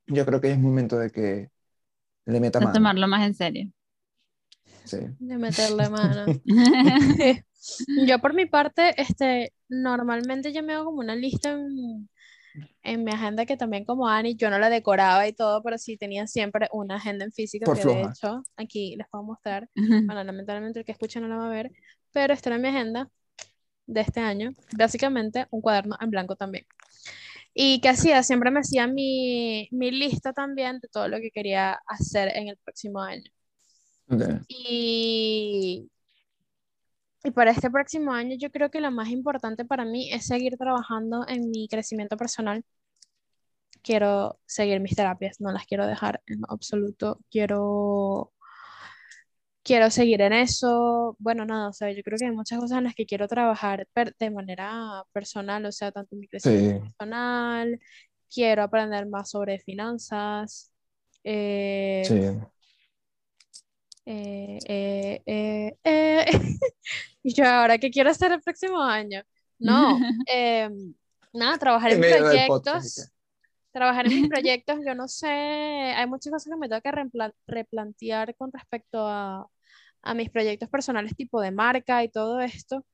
yo 0.06 0.26
creo 0.26 0.40
que 0.40 0.52
es 0.52 0.58
momento 0.58 0.98
de 0.98 1.10
que 1.10 1.50
le 2.26 2.40
meta 2.40 2.60
A 2.60 2.62
mano. 2.62 2.72
tomarlo 2.72 3.06
más 3.08 3.24
en 3.26 3.34
serio. 3.34 3.70
Sí. 4.84 4.98
De 5.18 5.38
meterle 5.38 5.88
mano. 5.88 6.34
Yo 7.96 8.18
por 8.20 8.34
mi 8.34 8.46
parte, 8.46 9.00
este, 9.00 9.52
normalmente 9.68 10.52
yo 10.52 10.62
me 10.62 10.74
hago 10.74 10.86
como 10.86 11.00
una 11.00 11.16
lista 11.16 11.52
en, 11.52 12.10
en 12.82 13.04
mi 13.04 13.12
agenda 13.12 13.46
que 13.46 13.56
también 13.56 13.84
como 13.84 14.08
Ani, 14.08 14.36
yo 14.36 14.50
no 14.50 14.58
la 14.58 14.70
decoraba 14.70 15.26
y 15.28 15.32
todo, 15.32 15.62
pero 15.62 15.78
sí 15.78 15.96
tenía 15.96 16.26
siempre 16.26 16.68
una 16.72 16.96
agenda 16.96 17.24
en 17.24 17.32
física 17.32 17.66
Por 17.66 17.76
que 17.76 17.86
de 17.86 18.02
floja. 18.02 18.02
hecho 18.02 18.46
aquí 18.56 18.96
les 18.96 19.08
puedo 19.08 19.24
mostrar. 19.24 19.68
Bueno, 20.06 20.24
lamentablemente 20.24 20.80
el 20.80 20.84
que 20.86 20.92
escucha 20.92 21.20
no 21.20 21.28
la 21.28 21.36
va 21.36 21.46
a 21.46 21.50
ver, 21.50 21.72
pero 22.12 22.34
esta 22.34 22.50
era 22.50 22.58
mi 22.58 22.68
agenda 22.68 23.08
de 23.86 24.00
este 24.02 24.20
año. 24.20 24.52
Básicamente 24.76 25.46
un 25.50 25.60
cuaderno 25.60 25.96
en 26.00 26.10
blanco 26.10 26.36
también. 26.36 26.66
Y 27.54 27.80
que 27.80 27.88
hacía, 27.88 28.22
siempre 28.22 28.50
me 28.50 28.60
hacía 28.60 28.86
mi, 28.86 29.68
mi 29.72 29.90
lista 29.90 30.32
también 30.32 30.80
de 30.80 30.88
todo 30.88 31.08
lo 31.08 31.18
que 31.18 31.30
quería 31.30 31.74
hacer 31.86 32.30
en 32.36 32.48
el 32.48 32.56
próximo 32.58 33.00
año. 33.00 33.30
Y, 34.48 35.90
y 37.24 37.30
para 37.30 37.50
este 37.52 37.70
próximo 37.70 38.12
año 38.12 38.36
yo 38.38 38.50
creo 38.50 38.70
que 38.70 38.80
lo 38.80 38.90
más 38.90 39.08
importante 39.08 39.64
para 39.64 39.84
mí 39.86 40.12
es 40.12 40.26
seguir 40.26 40.56
trabajando 40.58 41.26
en 41.28 41.50
mi 41.50 41.68
crecimiento 41.68 42.16
personal. 42.18 42.64
Quiero 43.82 44.38
seguir 44.46 44.80
mis 44.80 44.96
terapias, 44.96 45.40
no 45.40 45.52
las 45.52 45.66
quiero 45.66 45.86
dejar 45.86 46.22
en 46.26 46.42
absoluto. 46.48 47.20
Quiero, 47.30 48.33
quiero 49.64 49.90
seguir 49.90 50.20
en 50.22 50.32
eso. 50.34 51.16
Bueno, 51.18 51.44
nada, 51.46 51.68
o 51.70 51.72
sea, 51.72 51.90
yo 51.92 52.02
creo 52.04 52.18
que 52.18 52.26
hay 52.26 52.32
muchas 52.32 52.60
cosas 52.60 52.78
en 52.78 52.84
las 52.84 52.94
que 52.94 53.06
quiero 53.06 53.28
trabajar 53.28 53.86
de 54.18 54.30
manera 54.30 55.04
personal, 55.12 55.66
o 55.66 55.72
sea, 55.72 55.92
tanto 55.92 56.16
mi 56.16 56.28
crecimiento 56.28 56.80
Sí. 56.80 56.94
personal, 56.98 57.80
quiero 58.32 58.62
aprender 58.64 59.06
más 59.06 59.30
sobre 59.30 59.58
finanzas. 59.60 60.70
eh, 61.24 62.02
Sí. 62.06 62.14
eh, 64.06 65.74
eh. 65.84 66.24
Y 67.22 67.32
yo, 67.34 67.46
¿ahora 67.46 67.78
qué 67.78 67.90
quiero 67.90 68.10
hacer 68.10 68.32
el 68.32 68.42
próximo 68.42 68.82
año? 68.82 69.22
No, 69.58 69.98
em, 70.28 70.94
nada, 71.32 71.58
trabajar 71.58 71.92
En 71.92 72.04
en 72.04 72.18
proyectos, 72.18 73.10
trabajar 73.74 74.06
en 74.06 74.14
mis 74.14 74.26
proyectos, 74.28 74.78
yo 74.86 74.96
no 74.96 75.08
sé, 75.08 75.28
hay 75.28 76.06
muchas 76.08 76.32
cosas 76.32 76.52
que 76.52 76.58
me 76.60 76.68
tengo 76.70 76.82
que 76.82 76.92
replantear 77.48 78.36
con 78.36 78.52
respecto 78.52 79.06
a, 79.08 79.46
a 80.02 80.14
mis 80.14 80.30
proyectos 80.30 80.70
personales, 80.70 81.16
tipo 81.16 81.40
de 81.42 81.52
marca 81.52 82.04
y 82.04 82.10
todo 82.10 82.40
esto, 82.40 82.86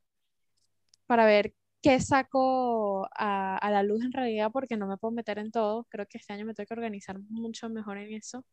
para 1.07 1.27
ver 1.27 1.55
qué 1.83 2.01
saco 2.01 3.07
a, 3.17 3.57
a 3.59 3.71
la 3.71 3.83
luz 3.83 4.05
en 4.05 4.13
realidad, 4.13 4.51
porque 4.53 4.77
no 4.77 4.87
me 4.87 4.97
puedo 4.99 5.13
meter 5.13 5.39
en 5.39 5.51
todo, 5.51 5.87
creo 5.91 6.07
que 6.07 6.19
este 6.19 6.33
año 6.33 6.45
me 6.47 6.55
tengo 6.55 6.67
que 6.69 6.75
organizar 6.75 7.19
mucho 7.31 7.69
mejor 7.71 7.99
en 7.99 8.15
eso. 8.15 8.45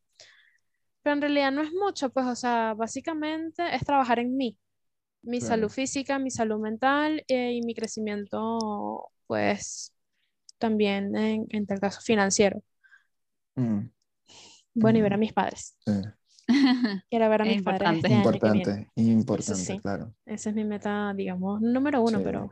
Pero 1.02 1.14
en 1.14 1.22
realidad 1.22 1.52
no 1.52 1.62
es 1.62 1.72
mucho, 1.72 2.10
pues, 2.10 2.26
o 2.26 2.34
sea, 2.36 2.74
básicamente 2.74 3.62
es 3.74 3.84
trabajar 3.84 4.18
en 4.18 4.36
mí, 4.36 4.58
mi 5.22 5.40
Claro. 5.40 5.42
salud 5.42 5.70
física, 5.70 6.18
mi 6.20 6.30
salud 6.32 6.60
mental 6.60 7.24
eh, 7.28 7.52
y 7.54 7.62
mi 7.62 7.74
crecimiento, 7.74 9.10
pues, 9.28 9.94
también 10.58 11.16
en, 11.16 11.46
en 11.50 11.66
tal 11.66 11.80
caso 11.80 12.00
financiero. 12.02 12.62
Mm, 13.56 13.90
Bueno, 14.74 14.98
y 14.98 15.02
ver 15.02 15.14
a 15.14 15.16
Mm. 15.16 15.20
mis 15.20 15.32
padres. 15.32 15.76
sí. 15.86 15.92
Quiero 17.10 17.28
ver 17.30 17.42
a 17.42 17.44
Es 17.44 17.46
mis 17.46 17.62
padres 17.62 17.90
importante. 17.90 18.08
este 18.22 18.40
que 18.40 18.50
viene. 18.50 18.76
Importante, 18.96 18.96
importante, 18.96 19.56
sí. 19.56 19.80
claro. 19.80 20.14
Esa 20.26 20.50
es 20.50 20.56
mi 20.56 20.64
meta, 20.64 21.12
digamos, 21.16 21.60
número 21.60 22.02
uno, 22.02 22.18
Sí, 22.18 22.22
pero 22.22 22.50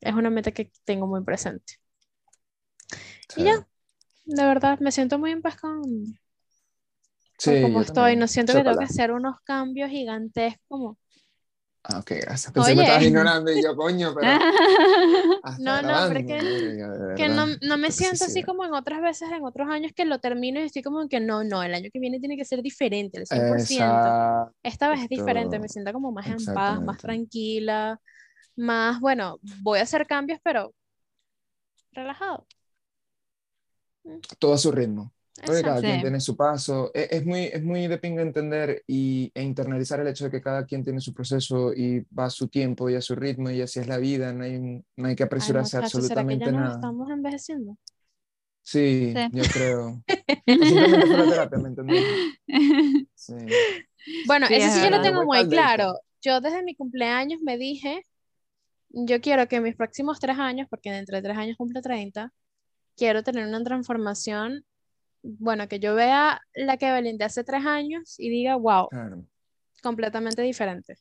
es 0.00 0.14
una 0.14 0.30
meta 0.30 0.52
que 0.52 0.70
tengo 0.84 1.06
muy 1.06 1.22
presente. 1.24 1.74
sí. 3.28 3.42
Y 3.42 3.44
ya, 3.44 3.66
de 4.26 4.44
verdad, 4.46 4.80
me 4.80 4.92
siento 4.92 5.18
muy 5.18 5.32
en 5.32 5.42
paz 5.42 5.56
con, 5.60 5.82
con 5.82 6.18
Sí, 7.38 7.60
cómo 7.60 7.80
yo 7.80 7.82
estoy. 7.82 7.94
también. 7.94 8.18
No 8.18 8.26
siento 8.28 8.54
que 8.54 8.62
tengo 8.64 8.78
que 8.78 8.84
hacer 8.84 9.12
unos 9.12 9.40
cambios 9.42 9.90
gigantescos 9.90 10.60
como... 10.68 10.98
Ah, 11.86 11.98
ok, 11.98 12.12
gracias. 12.22 12.52
Pensé 12.52 12.70
que 12.70 12.76
me 12.76 12.82
Oye. 12.82 12.88
estabas 12.90 13.06
ignorando 13.06 13.52
y 13.52 13.62
yo, 13.62 13.76
coño, 13.76 14.14
pero. 14.14 14.28
No, 15.58 15.82
no, 15.82 16.06
es 16.06 16.26
que- 16.26 17.14
que 17.16 17.28
no, 17.28 17.46
no 17.62 17.76
me 17.76 17.90
siento 17.90 18.24
así 18.24 18.42
toxicidad. 18.42 18.46
como 18.46 18.64
en 18.64 18.72
otras 18.72 19.02
veces, 19.02 19.28
en 19.30 19.44
otros 19.44 19.68
años 19.68 19.92
que 19.94 20.04
lo 20.04 20.18
termino 20.18 20.60
y 20.60 20.64
estoy 20.64 20.82
como 20.82 21.06
que 21.08 21.20
no, 21.20 21.44
no, 21.44 21.62
el 21.62 21.74
año 21.74 21.90
que 21.92 22.00
viene 22.00 22.18
tiene 22.18 22.36
que 22.36 22.44
ser 22.44 22.62
diferente, 22.62 23.20
el 23.20 23.26
100%. 23.26 23.62
Exacto. 23.62 24.54
Esta 24.62 24.88
vez 24.88 25.02
es 25.02 25.08
diferente, 25.08 25.58
me 25.58 25.68
siento 25.68 25.92
como 25.92 26.10
más 26.10 26.26
en 26.26 26.44
paz, 26.54 26.82
más 26.82 26.98
tranquila, 26.98 28.00
más, 28.56 28.98
bueno, 29.00 29.38
voy 29.62 29.78
a 29.78 29.82
hacer 29.82 30.06
cambios, 30.06 30.40
pero 30.42 30.74
relajado. 31.92 32.46
Todo 34.38 34.54
a 34.54 34.58
su 34.58 34.70
ritmo. 34.70 35.13
Cada 35.36 35.58
Exacto. 35.58 35.80
quien 35.82 35.94
Sí. 35.96 36.00
tiene 36.02 36.20
su 36.20 36.36
paso. 36.36 36.90
E- 36.94 37.08
Es, 37.10 37.26
muy, 37.26 37.44
es 37.44 37.62
muy 37.62 37.86
de 37.88 37.98
pinga 37.98 38.22
entender 38.22 38.82
y, 38.86 39.32
e 39.34 39.42
internalizar 39.42 40.00
el 40.00 40.08
hecho 40.08 40.24
de 40.24 40.30
que 40.30 40.40
cada 40.40 40.64
quien 40.64 40.84
tiene 40.84 41.00
su 41.00 41.12
proceso 41.12 41.72
y 41.74 42.00
va 42.16 42.26
a 42.26 42.30
su 42.30 42.48
tiempo 42.48 42.88
y 42.88 42.94
a 42.94 43.00
su 43.00 43.14
ritmo 43.16 43.50
y 43.50 43.60
así 43.60 43.80
es 43.80 43.88
la 43.88 43.98
vida. 43.98 44.32
No 44.32 44.44
hay, 44.44 44.58
no 44.96 45.08
hay 45.08 45.16
que 45.16 45.24
Ay, 45.24 45.26
apresurarse 45.26 45.76
a 45.76 45.80
muchachos, 45.80 46.06
¿será 46.06 46.22
que 46.24 46.38
ya 46.38 46.46
absolutamente 46.46 46.52
nos 46.52 46.60
nada. 46.62 46.74
estamos 46.76 47.10
envejeciendo? 47.10 47.76
Sí, 48.62 49.12
Sí. 49.14 49.28
yo 49.32 49.42
creo. 49.52 50.02
Simplemente 50.46 51.06
fue 51.06 51.16
la 51.18 51.28
terapia, 51.30 51.58
¿me 51.58 51.68
entendés? 51.68 52.04
Sí. 53.14 53.34
Bueno, 54.26 54.46
Sí, 54.46 54.54
eso 54.54 54.66
es 54.66 54.72
sí 54.74 54.80
yo 54.82 54.90
lo 54.90 55.00
tengo 55.02 55.24
muy 55.24 55.48
claro. 55.48 55.98
Yo 56.22 56.40
desde 56.40 56.62
mi 56.62 56.74
cumpleaños 56.74 57.40
me 57.42 57.58
dije, 57.58 58.06
yo 58.90 59.20
quiero 59.20 59.48
que 59.48 59.56
en 59.56 59.64
mis 59.64 59.76
próximos 59.76 60.20
tres 60.20 60.38
años, 60.38 60.66
porque 60.70 60.90
dentro 60.92 61.16
de 61.16 61.22
tres 61.22 61.36
años 61.36 61.56
cumple 61.56 61.82
30, 61.82 62.32
quiero 62.96 63.22
tener 63.22 63.46
una 63.46 63.62
transformación, 63.64 64.64
bueno, 65.24 65.66
que 65.68 65.80
yo 65.80 65.94
vea 65.94 66.40
la 66.54 66.76
que 66.76 66.88
Evelyn 66.88 67.18
de 67.18 67.24
hace 67.24 67.42
tres 67.44 67.64
años 67.64 68.14
y 68.18 68.28
diga, 68.28 68.56
wow, 68.56 68.88
Claro, 68.88 69.24
completamente 69.82 70.42
diferente. 70.42 70.96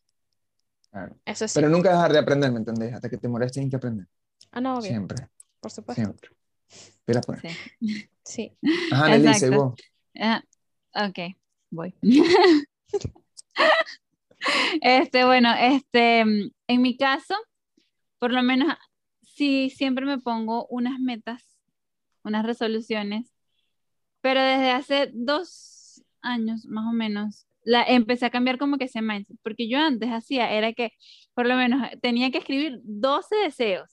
claro. 0.90 1.16
Eso 1.26 1.48
sí. 1.48 1.54
Pero 1.56 1.70
nunca 1.70 1.92
dejar 1.92 2.14
de 2.14 2.20
aprender, 2.20 2.52
¿me 2.52 2.60
entendés? 2.60 2.94
Hasta 2.94 3.10
que 3.10 3.18
te 3.18 3.28
mueres 3.28 3.52
tienes 3.52 3.70
que 3.70 3.76
aprender. 3.76 4.08
Ah, 4.52 4.62
no, 4.62 4.76
obvio, 4.76 4.88
Siempre, 4.90 5.28
por 5.60 5.72
supuesto. 5.72 6.02
siempre. 6.02 6.30
Pila 7.06 7.22
pues. 7.22 7.42
Sí. 7.42 8.10
Sí. 8.24 8.58
Ajá, 8.92 9.18
y 9.18 9.50
vos. 9.50 9.74
Ah, 10.20 10.44
ok, 10.96 11.36
voy. 11.70 11.94
Este, 14.82 15.24
bueno, 15.26 15.54
este, 15.58 16.20
en 16.20 16.82
mi 16.82 16.98
caso, 16.98 17.34
por 18.20 18.32
lo 18.32 18.44
menos, 18.44 18.76
sí, 19.22 19.70
siempre 19.70 20.06
me 20.06 20.20
pongo 20.20 20.68
unas 20.68 21.00
metas, 21.00 21.44
unas 22.24 22.46
resoluciones, 22.46 23.33
pero 24.24 24.42
desde 24.42 24.72
hace 24.72 25.12
dos 25.14 26.02
años, 26.22 26.66
más 26.66 26.86
o 26.90 26.94
menos, 26.94 27.46
la 27.66 27.84
empecé 27.84 28.26
a 28.26 28.30
cambiar 28.32 28.58
como 28.58 28.78
que 28.78 28.86
ese 28.86 29.02
mindset, 29.02 29.38
porque 29.44 29.70
yo 29.70 29.80
antes 29.80 30.10
hacía, 30.10 30.52
era 30.54 30.74
que, 30.74 30.92
por 31.36 31.46
lo 31.46 31.58
menos, 31.58 31.82
tenía 32.02 32.32
que 32.32 32.38
escribir 32.40 32.80
12 32.86 33.36
deseos, 33.36 33.90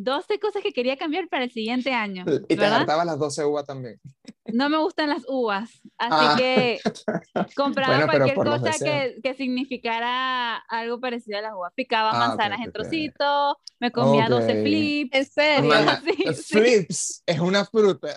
12 0.00 0.38
cosas 0.38 0.62
que 0.62 0.72
quería 0.72 0.96
cambiar 0.96 1.28
para 1.28 1.44
el 1.44 1.50
siguiente 1.50 1.92
año, 1.92 2.24
Y 2.48 2.54
te 2.54 2.56
¿verdad? 2.56 2.80
hartabas 2.82 3.06
las 3.06 3.18
12 3.18 3.44
uvas 3.44 3.66
también. 3.66 4.00
no 4.46 4.68
me 4.70 4.78
gustan 4.78 5.08
las 5.08 5.24
uvas, 5.28 5.70
así 5.98 6.14
Ah. 6.20 6.34
que 6.38 6.80
compraba 7.56 8.06
Bueno, 8.06 8.24
cualquier 8.24 8.36
cosa 8.36 8.84
que, 8.84 9.16
que 9.22 9.34
significara 9.34 10.56
algo 10.68 11.00
parecido 11.00 11.38
a 11.38 11.42
las 11.42 11.52
uvas. 11.54 11.72
Picaba 11.74 12.12
Ah, 12.12 12.28
manzanas 12.28 12.60
ok, 12.60 12.66
en 12.66 12.72
trocitos, 12.72 13.56
me 13.80 13.90
comía 13.90 14.24
Ok. 14.26 14.30
12 14.30 14.62
flips. 14.62 15.10
¿En 15.16 15.26
serio? 15.26 15.68
Manda- 15.68 16.00
Sí, 16.02 16.34
sí. 16.34 16.54
Flips 16.58 17.22
es 17.26 17.40
una 17.40 17.64
fruta 17.64 18.16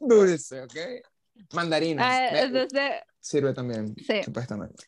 dulce, 0.00 0.62
¿ok? 0.62 0.76
Mandarinas. 1.54 2.06
Ah, 2.06 2.26
eh, 2.38 2.42
entonces, 2.44 2.90
Sirve 3.20 3.54
también, 3.54 3.94
Sí. 3.96 4.22
supuestamente. 4.24 4.84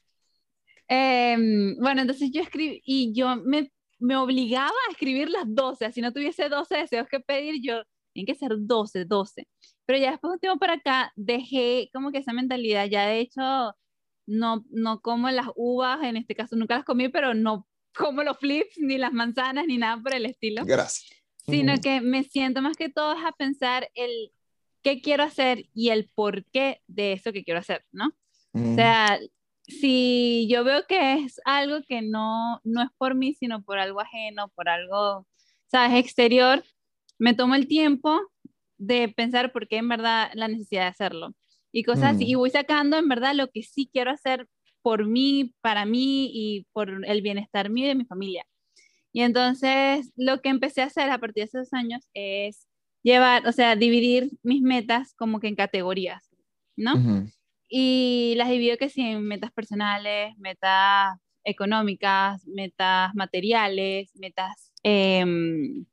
Em, 0.88 1.76
bueno, 1.78 2.02
entonces 2.02 2.30
yo 2.32 2.42
escribí 2.42 2.82
y 2.84 3.12
yo 3.14 3.36
me, 3.36 3.70
me 4.04 4.16
obligaba 4.16 4.68
a 4.68 4.90
escribir 4.90 5.30
las 5.30 5.44
12, 5.46 5.90
si 5.90 6.02
no 6.02 6.12
tuviese 6.12 6.50
12 6.50 6.76
deseos 6.76 7.08
que 7.08 7.20
pedir, 7.20 7.62
yo, 7.62 7.82
tienen 8.12 8.26
que 8.26 8.38
ser 8.38 8.52
12, 8.58 9.06
12. 9.06 9.48
Pero 9.86 9.98
ya 9.98 10.10
después 10.10 10.30
de 10.30 10.34
un 10.34 10.40
tiempo 10.40 10.58
para 10.58 10.74
acá, 10.74 11.10
dejé 11.16 11.88
como 11.92 12.12
que 12.12 12.18
esa 12.18 12.34
mentalidad, 12.34 12.84
ya 12.86 13.06
de 13.06 13.20
hecho, 13.20 13.40
no, 14.26 14.62
no 14.68 15.00
como 15.00 15.30
las 15.30 15.46
uvas, 15.56 16.02
en 16.02 16.18
este 16.18 16.34
caso 16.34 16.54
nunca 16.54 16.76
las 16.76 16.84
comí, 16.84 17.08
pero 17.08 17.32
no 17.32 17.66
como 17.96 18.22
los 18.22 18.36
flips, 18.38 18.76
ni 18.78 18.98
las 18.98 19.12
manzanas, 19.12 19.66
ni 19.66 19.78
nada 19.78 20.02
por 20.02 20.14
el 20.14 20.26
estilo, 20.26 20.64
Gracias. 20.66 21.10
sino 21.48 21.72
Ujú. 21.72 21.82
que 21.82 22.00
me 22.02 22.24
siento 22.24 22.60
más 22.60 22.76
que 22.76 22.90
todo 22.90 23.12
a 23.12 23.32
pensar 23.32 23.88
el 23.94 24.32
qué 24.82 25.00
quiero 25.00 25.22
hacer 25.22 25.64
y 25.72 25.88
el 25.88 26.10
por 26.14 26.44
qué 26.52 26.82
de 26.88 27.14
eso 27.14 27.32
que 27.32 27.42
quiero 27.42 27.60
hacer, 27.60 27.86
¿no? 27.90 28.10
Mm, 28.52 28.72
O 28.72 28.74
sea, 28.74 29.18
si 29.66 30.46
yo 30.50 30.64
veo 30.64 30.86
que 30.86 31.14
es 31.14 31.40
algo 31.44 31.80
que 31.88 32.02
no, 32.02 32.60
no 32.64 32.82
es 32.82 32.90
por 32.98 33.14
mí, 33.14 33.34
sino 33.34 33.62
por 33.62 33.78
algo 33.78 34.00
ajeno, 34.00 34.48
por 34.54 34.68
algo, 34.68 35.26
¿sabes? 35.66 35.98
Exterior, 35.98 36.62
me 37.18 37.34
tomo 37.34 37.54
el 37.54 37.66
tiempo 37.66 38.20
de 38.76 39.08
pensar 39.08 39.52
por 39.52 39.68
qué 39.68 39.76
en 39.78 39.88
verdad 39.88 40.30
la 40.34 40.48
necesidad 40.48 40.82
de 40.82 40.88
hacerlo. 40.88 41.34
Y 41.72 41.82
cosas 41.82 42.14
así. 42.14 42.24
Mm. 42.24 42.28
Y 42.28 42.34
voy 42.34 42.50
sacando 42.50 42.96
en 42.96 43.08
verdad 43.08 43.34
lo 43.34 43.50
que 43.50 43.62
sí 43.62 43.88
quiero 43.92 44.10
hacer 44.10 44.46
por 44.82 45.06
mí, 45.06 45.54
para 45.60 45.86
mí 45.86 46.30
y 46.32 46.66
por 46.72 47.04
el 47.06 47.22
bienestar 47.22 47.70
mío 47.70 47.86
y 47.86 47.88
de 47.88 47.94
mi 47.94 48.04
familia. 48.04 48.44
Y 49.12 49.22
entonces 49.22 50.12
lo 50.16 50.40
que 50.40 50.50
empecé 50.50 50.82
a 50.82 50.86
hacer 50.86 51.10
a 51.10 51.18
partir 51.18 51.44
de 51.44 51.48
esos 51.48 51.72
años 51.72 52.06
es 52.14 52.66
llevar, 53.02 53.46
o 53.46 53.52
sea, 53.52 53.76
dividir 53.76 54.30
mis 54.42 54.60
metas 54.60 55.14
como 55.14 55.40
que 55.40 55.48
en 55.48 55.54
categorías, 55.54 56.28
¿no? 56.76 57.26
Y 57.76 58.34
las 58.36 58.48
divido 58.50 58.76
que 58.76 58.88
sí 58.88 59.00
en 59.02 59.24
metas 59.24 59.50
personales, 59.50 60.32
metas 60.38 61.18
económicas, 61.42 62.46
metas 62.46 63.12
materiales, 63.16 64.12
metas 64.14 64.72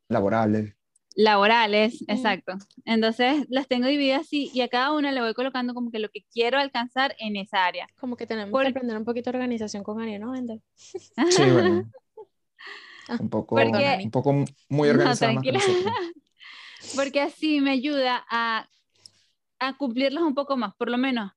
Laborables. 0.07 0.75
laborales, 1.15 2.03
Mm. 2.03 2.11
exacto. 2.11 2.53
Entonces 2.85 3.47
las 3.49 3.67
tengo 3.67 3.87
divididas 3.87 4.21
así 4.21 4.51
y 4.53 4.61
a 4.61 4.67
cada 4.67 4.91
una 4.93 5.11
le 5.11 5.21
voy 5.21 5.33
colocando 5.33 5.73
como 5.73 5.89
que 5.89 5.97
lo 5.97 6.09
que 6.09 6.23
quiero 6.31 6.59
alcanzar 6.59 7.15
en 7.17 7.35
esa 7.35 7.65
área. 7.65 7.87
Como 7.99 8.15
que 8.15 8.27
tenemos 8.27 8.51
Por- 8.51 8.61
que 8.63 8.69
aprender 8.69 8.95
un 8.95 9.03
poquito 9.05 9.31
de 9.31 9.37
organización 9.39 9.81
con 9.83 9.99
Ani, 9.99 10.19
¿no? 10.19 10.31
Wendell? 10.33 10.61
Sí, 11.31 11.43
bueno. 11.51 11.91
Ah, 13.09 13.17
Un 13.19 13.29
poco, 13.31 13.55
Porque- 13.55 14.01
un 14.03 14.11
poco 14.11 14.33
muy 14.69 14.87
No, 14.89 14.93
organizada 14.93 15.33
nosotros. 15.33 15.43
Porque 16.95 17.21
así 17.21 17.59
me 17.59 17.71
ayuda 17.71 18.23
a, 18.29 18.69
a 19.59 19.77
cumplirlos 19.77 20.21
un 20.23 20.35
poco 20.35 20.55
más, 20.57 20.75
por 20.75 20.87
lo 20.89 20.99
menos. 20.99 21.31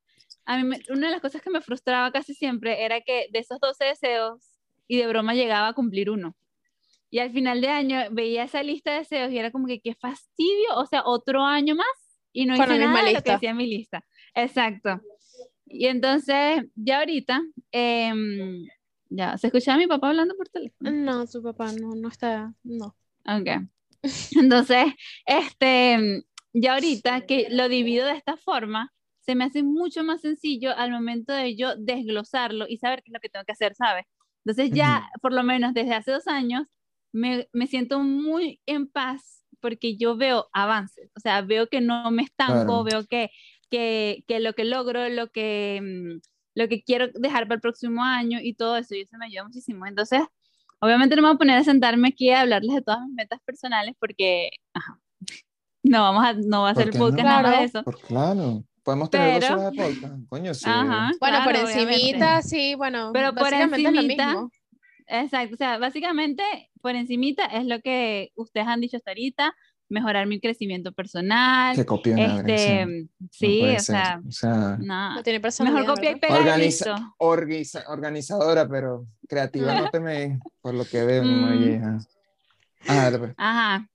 A 0.47 0.57
mí 0.57 0.65
me- 0.65 0.81
una 0.91 1.07
de 1.07 1.13
las 1.13 1.21
cosas 1.21 1.41
que 1.43 1.51
me 1.51 1.61
frustraba 1.61 2.11
casi 2.13 2.35
siempre 2.35 2.85
era 2.85 3.01
que 3.01 3.29
de 3.33 3.39
esos 3.39 3.59
12 3.61 3.85
deseos 3.85 4.43
y 4.87 4.99
de 4.99 5.07
broma 5.07 5.35
llegaba 5.35 5.69
a 5.69 5.73
cumplir 5.75 6.11
uno. 6.11 6.37
Y 7.11 7.21
al 7.21 7.31
final 7.31 7.61
de 7.61 7.69
año 7.69 7.99
veía 8.11 8.45
esa 8.45 8.63
lista 8.63 8.93
de 8.93 8.99
deseos 8.99 9.33
y 9.33 9.39
era 9.39 9.51
como 9.51 9.67
que 9.67 9.81
qué 9.81 9.95
fastidio, 9.95 10.75
o 10.77 10.85
sea, 10.87 11.03
otro 11.05 11.45
año 11.45 11.75
más 11.77 11.87
y 12.33 12.45
no 12.47 12.57
Con 12.57 12.65
hice 12.65 12.79
nada 12.79 13.03
de 13.05 13.13
lo 13.13 13.23
que 13.23 13.33
decía 13.33 13.51
en 13.51 13.57
mi 13.57 13.67
lista. 13.69 14.05
Exacto. 14.35 15.01
Y 15.67 15.87
entonces, 15.87 16.65
ya 16.75 16.99
ahorita, 16.99 17.41
em, 17.73 18.67
ya, 19.09 19.39
¿se 19.39 19.47
escuchaba 19.47 19.79
mi 19.79 19.87
papá 19.87 20.09
hablando 20.09 20.37
por 20.37 20.49
teléfono? 20.49 20.91
No, 20.91 21.27
tu 21.27 21.43
papá 21.43 21.73
no, 21.73 21.95
no 21.95 22.09
está, 22.09 22.53
no. 22.65 22.97
Ok. 23.27 23.49
Entonces, 24.37 24.87
este, 25.25 26.25
ya 26.53 26.75
ahorita 26.75 27.23
que 27.27 27.47
lo 27.51 27.69
divido 27.69 28.07
de 28.07 28.13
esta 28.17 28.37
forma, 28.37 28.93
se 29.25 29.35
me 29.35 29.45
hace 29.45 29.63
mucho 29.63 30.05
más 30.05 30.21
sencillo 30.21 30.77
al 30.77 30.91
momento 30.91 31.33
de 31.33 31.57
yo 31.57 31.77
desglosarlo 31.77 32.67
y 32.69 32.79
saber 32.79 33.03
qué 33.03 33.11
es 33.11 33.15
lo 33.15 33.21
que 33.21 33.29
tengo 33.29 33.45
que 33.45 33.53
hacer, 33.53 33.75
¿sabes? 33.75 34.05
Entonces 34.45 34.73
ya, 34.73 35.09
por 35.23 35.33
lo 35.33 35.43
menos 35.43 35.73
desde 35.75 35.95
hace 35.95 36.13
dos 36.13 36.27
años, 36.29 36.67
me, 37.13 37.49
me 37.53 37.67
siento 37.67 38.01
muy 38.01 38.61
en 38.67 38.89
paz 38.89 39.43
porque 39.61 39.97
yo 39.97 40.17
veo 40.17 40.49
avances, 40.53 41.11
o 41.17 41.21
sea, 41.21 41.41
veo 41.43 41.69
que 41.69 41.81
no 41.81 42.11
me 42.11 42.23
estanco, 42.25 42.83
Claro. 42.83 42.85
veo 42.85 43.07
que, 43.07 43.31
que, 43.71 44.25
que 44.29 44.41
lo 44.41 44.53
que 44.53 44.65
logro, 44.65 45.09
lo 45.09 45.29
que, 45.31 45.81
mm, 45.83 46.21
lo 46.57 46.69
que 46.69 46.83
quiero 46.83 47.09
dejar 47.15 47.45
para 47.45 47.55
el 47.57 47.61
próximo 47.63 48.03
año 48.05 48.39
y 48.43 48.55
todo 48.55 48.77
eso, 48.77 48.95
y 48.95 49.01
eso 49.03 49.17
me 49.19 49.27
ayuda 49.27 49.45
muchísimo. 49.45 49.87
Entonces, 49.87 50.21
Obviamente 50.81 51.17
no 51.17 51.23
me 51.23 51.29
voy 51.29 51.37
a 51.37 51.39
poner 51.39 51.57
a 51.59 51.65
sentarme 51.65 52.09
aquí 52.09 52.29
a 52.31 52.43
hablarles 52.43 52.75
de 52.75 52.83
todas 52.83 53.01
mis 53.07 53.15
metas 53.15 53.41
personales 53.47 53.95
porque 53.99 54.51
ajá, 54.75 54.99
no 55.83 56.03
vamos 56.03 56.25
a, 56.25 56.33
no 56.35 56.63
va 56.63 56.71
a 56.71 56.75
¿Por 56.75 56.83
ser 56.85 56.93
podcast 56.93 57.19
no? 57.19 57.25
nada 57.25 57.41
Claro. 57.43 57.59
de 57.59 57.65
eso. 57.65 57.83
Por 57.85 57.99
claro. 58.01 58.65
Podemos 58.85 59.11
tener 59.11 59.41
dos 59.41 59.49
Pero- 59.49 59.61
horas 59.61 59.73
de 59.73 59.79
podcast. 59.83 60.29
Coño, 60.29 60.55
sí. 60.55 60.65
Ajá, 60.69 61.11
Bueno, 61.19 61.39
por 61.45 61.55
obviamente. 61.55 61.83
encimita, 61.95 62.43
sí, 62.43 62.75
bueno, 62.75 63.11
Pero 63.13 63.33
por 63.33 63.43
básicamente 63.45 63.77
es 63.89 63.95
lo 63.95 64.01
encimita, 64.01 64.27
mismo. 64.27 64.51
Exacto, 65.07 65.55
o 65.55 65.57
sea, 65.57 65.79
básicamente 65.79 66.43
por 66.83 66.95
encimita 66.95 67.47
es 67.47 67.67
lo 67.67 67.81
que 67.81 68.31
ustedes 68.37 68.67
han 68.67 68.81
dicho 68.81 68.97
hasta 68.99 69.11
ahorita, 69.11 69.55
mejorar 69.89 70.27
mi 70.27 70.41
crecimiento 70.41 70.93
personal, 70.93 71.77
Que 71.77 71.85
copión, 71.85 72.19
este, 72.19 73.07
sí, 73.31 73.63
o 73.63 73.67
ser. 73.67 73.81
sea, 73.81 74.21
O 74.27 74.31
sea, 74.33 74.77
no, 74.81 75.15
No 75.15 75.23
tiene 75.23 75.41
personalidad, 75.41 75.81
mejor 75.83 75.95
copia 75.97 76.11
y 76.11 76.15
¿verdad? 76.15 76.29
pega 76.29 76.39
y 76.39 76.43
Organiza- 76.43 76.65
listo. 76.65 77.15
organiza- 77.19 77.85
organizadora, 77.89 78.67
pero 78.69 79.07
creativa 79.29 79.75
no 79.81 79.91
te 79.91 80.01
me, 80.01 80.39
por 80.63 80.75
lo 80.75 80.85
que 80.87 81.05
veo, 81.05 81.23
Mm. 81.25 81.41
molleja. 81.41 81.99
Ah, 82.89 83.11
pues. 83.19 83.33
Ajá. 83.37 83.89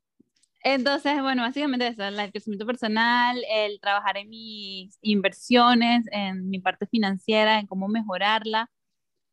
Entonces, 0.62 1.22
bueno, 1.22 1.44
básicamente 1.44 1.88
eso, 1.88 2.04
el 2.04 2.32
crecimiento 2.32 2.66
personal, 2.66 3.42
el 3.50 3.80
trabajar 3.80 4.18
en 4.18 4.30
mis 4.30 4.98
inversiones, 5.02 6.06
en 6.12 6.50
mi 6.50 6.60
parte 6.60 6.86
financiera, 6.88 7.60
en 7.60 7.68
cómo 7.68 7.88
mejorarla, 7.88 8.70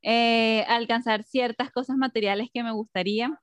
eh, 0.02 0.64
alcanzar 0.68 1.24
ciertas 1.24 1.70
cosas 1.72 1.96
materiales 1.96 2.48
que 2.52 2.62
me 2.62 2.72
gustaría. 2.72 3.40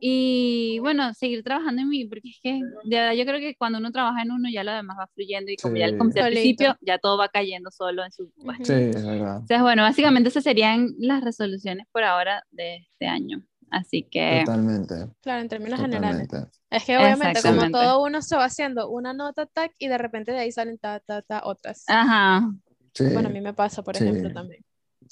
Y 0.00 0.78
bueno, 0.80 1.12
seguir 1.14 1.42
trabajando 1.42 1.82
en 1.82 1.88
mí, 1.88 2.04
porque 2.06 2.28
es 2.28 2.38
que 2.42 2.60
de 2.84 2.96
verdad 2.96 3.14
yo 3.14 3.24
creo 3.26 3.40
que 3.40 3.56
cuando 3.56 3.78
uno 3.78 3.90
trabaja 3.90 4.22
en 4.22 4.30
uno 4.30 4.48
ya 4.52 4.62
lo 4.62 4.72
demás 4.72 4.96
va 5.00 5.08
fluyendo 5.08 5.50
y 5.50 5.56
como 5.56 5.76
ya 5.76 5.86
Sí. 5.86 5.92
lo 5.92 5.98
comenté 5.98 6.20
al 6.20 6.30
principio, 6.30 6.76
ya 6.82 6.98
todo 6.98 7.18
va 7.18 7.28
cayendo 7.28 7.70
solo 7.70 8.04
en 8.04 8.12
su. 8.12 8.24
Ujú. 8.36 8.64
Sí, 8.64 8.72
es 8.74 9.04
verdad. 9.06 9.36
Entonces, 9.40 9.60
bueno, 9.62 9.82
básicamente 9.82 10.28
esas 10.28 10.44
serían 10.44 10.94
las 10.98 11.24
resoluciones 11.24 11.86
por 11.90 12.04
ahora 12.04 12.44
de 12.50 12.76
este 12.76 13.06
año. 13.06 13.42
Así 13.70 14.04
que, 14.04 14.42
Totalmente. 14.46 14.94
Claro, 15.20 15.40
en 15.42 15.48
términos 15.48 15.80
generales. 15.80 16.28
Es 16.70 16.84
que 16.84 16.96
obviamente 16.98 17.40
como 17.42 17.70
todo 17.70 18.02
uno 18.04 18.20
se 18.20 18.36
va 18.36 18.44
haciendo 18.44 18.90
una 18.90 19.14
nota 19.14 19.46
tac 19.46 19.72
y 19.78 19.88
de 19.88 19.96
repente 19.98 20.32
de 20.32 20.40
ahí 20.40 20.52
salen 20.52 20.78
ta, 20.78 21.00
ta, 21.00 21.22
ta, 21.22 21.42
otras. 21.44 21.84
ajá, 21.86 22.50
Sí. 22.94 23.04
Bueno, 23.12 23.28
a 23.28 23.32
mí 23.32 23.40
me 23.40 23.54
pasa, 23.54 23.82
por 23.82 23.96
Sí. 23.96 24.04
ejemplo, 24.04 24.32
también. 24.32 24.64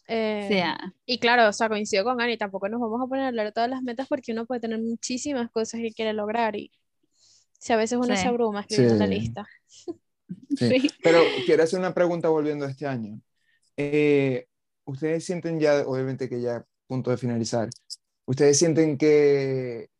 Eh, 0.08 0.46
sí, 0.50 0.58
ah, 0.58 0.92
Y 1.04 1.18
claro, 1.18 1.48
o 1.48 1.52
sea, 1.52 1.68
coincido 1.68 2.04
con 2.04 2.20
Ani, 2.20 2.36
tampoco 2.36 2.68
nos 2.68 2.80
vamos 2.80 3.00
a 3.00 3.06
poner 3.06 3.24
a 3.24 3.28
hablar 3.28 3.46
de 3.46 3.52
todas 3.52 3.70
las 3.70 3.82
metas 3.82 4.08
porque 4.08 4.32
uno 4.32 4.44
puede 4.46 4.60
tener 4.60 4.80
muchísimas 4.80 5.50
cosas 5.50 5.80
que 5.80 5.92
quiere 5.92 6.12
lograr 6.12 6.56
y 6.56 6.72
si 7.58 7.72
a 7.72 7.76
veces 7.76 7.98
uno 7.98 8.14
Sí. 8.16 8.22
se 8.22 8.28
abruma 8.28 8.60
escribiendo 8.62 8.98
la 8.98 9.06
lista. 9.06 9.46
Sí. 9.68 9.92
sí. 10.58 10.90
Pero 11.02 11.20
quiero 11.44 11.62
hacer 11.62 11.78
una 11.78 11.94
pregunta 11.94 12.28
volviendo 12.28 12.64
a 12.66 12.70
este 12.70 12.86
año. 12.86 13.20
Eh, 13.76 14.46
ustedes 14.84 15.24
sienten 15.24 15.60
ya, 15.60 15.82
obviamente 15.86 16.28
que 16.28 16.40
ya 16.40 16.56
a 16.56 16.64
punto 16.88 17.10
de 17.10 17.16
finalizar, 17.18 17.68
ustedes 18.24 18.58
sienten 18.58 18.96
que, 18.98 19.90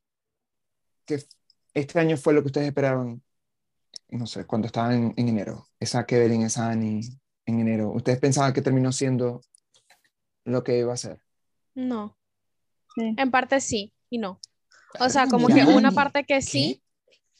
que 1.04 1.22
este 1.76 2.00
año 2.00 2.16
fue 2.16 2.32
lo 2.34 2.40
que 2.42 2.46
ustedes 2.46 2.68
esperaban, 2.68 3.22
no 4.08 4.26
sé, 4.26 4.46
cuando 4.46 4.66
estaban 4.66 4.92
en, 4.92 5.14
en 5.16 5.28
enero, 5.28 5.66
esa 5.78 6.06
Kevin, 6.06 6.42
esa 6.42 6.70
Annie 6.70 7.00
en 7.44 7.60
enero, 7.60 7.90
¿ustedes 7.92 8.18
pensaban 8.18 8.52
que 8.52 8.62
terminó 8.62 8.90
siendo 8.92 9.42
lo 10.44 10.64
que 10.64 10.78
iba 10.78 10.92
a 10.92 10.96
ser? 10.96 11.20
No, 11.74 12.16
Sí. 12.94 13.14
en 13.16 13.30
parte 13.30 13.60
sí 13.60 13.92
y 14.08 14.16
no. 14.18 14.40
O 15.00 15.10
sea, 15.10 15.26
como 15.26 15.48
que 15.48 15.64
una 15.64 15.92
parte 15.92 16.24
que 16.24 16.36
¿Qué? 16.36 16.42
sí 16.42 16.82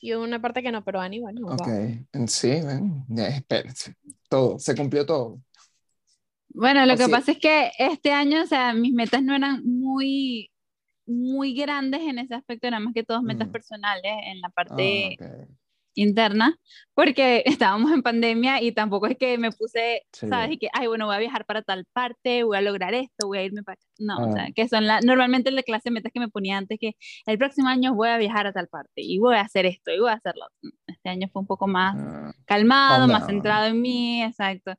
y 0.01 0.13
una 0.13 0.39
parte 0.43 0.63
que 0.63 0.71
no, 0.71 0.85
pero 0.85 1.01
Ani, 1.01 1.19
bueno, 1.21 1.47
Ok, 1.49 1.67
wow. 2.13 2.29
sí, 2.29 2.51
ven, 2.51 3.05
ya, 3.09 3.29
espérense. 3.29 3.95
Todo, 4.29 4.59
se 4.59 4.75
cumplió 4.77 5.07
todo. 5.07 5.41
Bueno, 6.51 6.85
lo 6.85 6.97
que 6.97 7.05
sí. 7.07 7.11
pasa 7.11 7.33
es 7.33 7.39
que 7.39 7.71
este 7.79 8.13
año, 8.13 8.43
o 8.43 8.47
sea, 8.47 8.75
mis 8.75 8.93
metas 8.93 9.23
no 9.23 9.35
eran 9.35 9.63
muy, 9.65 10.51
muy 11.07 11.55
grandes 11.55 12.03
en 12.03 12.19
ese 12.19 12.35
aspecto, 12.35 12.67
eran 12.69 12.85
más 12.85 12.95
que 12.95 13.05
todas 13.05 13.23
metas 13.23 13.49
Mm. 13.49 13.53
personales 13.53 14.13
en 14.27 14.41
la 14.41 14.49
Ah, 14.49 14.53
parte 14.55 15.21
ok. 15.21 15.57
interna, 15.95 16.59
porque 16.95 17.43
estábamos 17.63 17.93
en 17.93 18.03
pandemia 18.03 18.63
y 18.63 18.73
tampoco 18.73 19.07
es 19.07 19.17
que 19.19 19.39
me 19.39 19.51
puse, 19.53 20.03
Sí. 20.13 20.27
¿sabes? 20.29 20.53
Y 20.53 20.59
que, 20.59 20.69
ay, 20.75 20.87
bueno, 20.89 21.07
voy 21.07 21.17
a 21.17 21.19
viajar 21.19 21.47
para 21.47 21.63
tal 21.63 21.87
parte, 21.93 22.45
voy 22.45 22.59
a 22.59 22.61
lograr 22.63 22.95
esto, 22.95 23.29
voy 23.29 23.39
a 23.39 23.45
irme 23.45 23.63
para... 23.63 23.79
No, 23.99 24.19
o 24.19 24.25
Ah. 24.25 24.33
sea, 24.33 24.49
que 24.55 24.69
son 24.69 24.87
la, 24.87 25.01
normalmente 25.01 25.51
la 25.53 25.63
clase 25.63 25.89
de 25.91 25.93
metas 25.95 26.13
que 26.13 26.21
me 26.21 26.29
ponía 26.29 26.59
antes, 26.59 26.79
que 26.81 26.97
el 27.27 27.39
próximo 27.39 27.69
año 27.69 27.95
voy 27.95 28.09
a 28.11 28.19
viajar 28.19 28.47
a 28.47 28.53
tal 28.53 28.69
parte 28.69 28.93
y 29.03 29.19
voy 29.19 29.37
a 29.37 29.41
hacer 29.43 29.67
esto 29.67 29.93
y 29.93 30.01
voy 30.01 30.11
a 30.11 30.15
hacerlo. 30.15 30.47
Este 30.87 31.09
año 31.11 31.29
fue 31.33 31.41
un 31.43 31.47
poco 31.47 31.67
más 31.67 31.97
Ah, 31.99 32.33
calmado, 32.47 33.09
calm 33.09 33.13
más 33.13 33.25
centrado 33.27 33.67
en 33.67 33.81
mí, 33.81 34.23
exacto. 34.23 34.75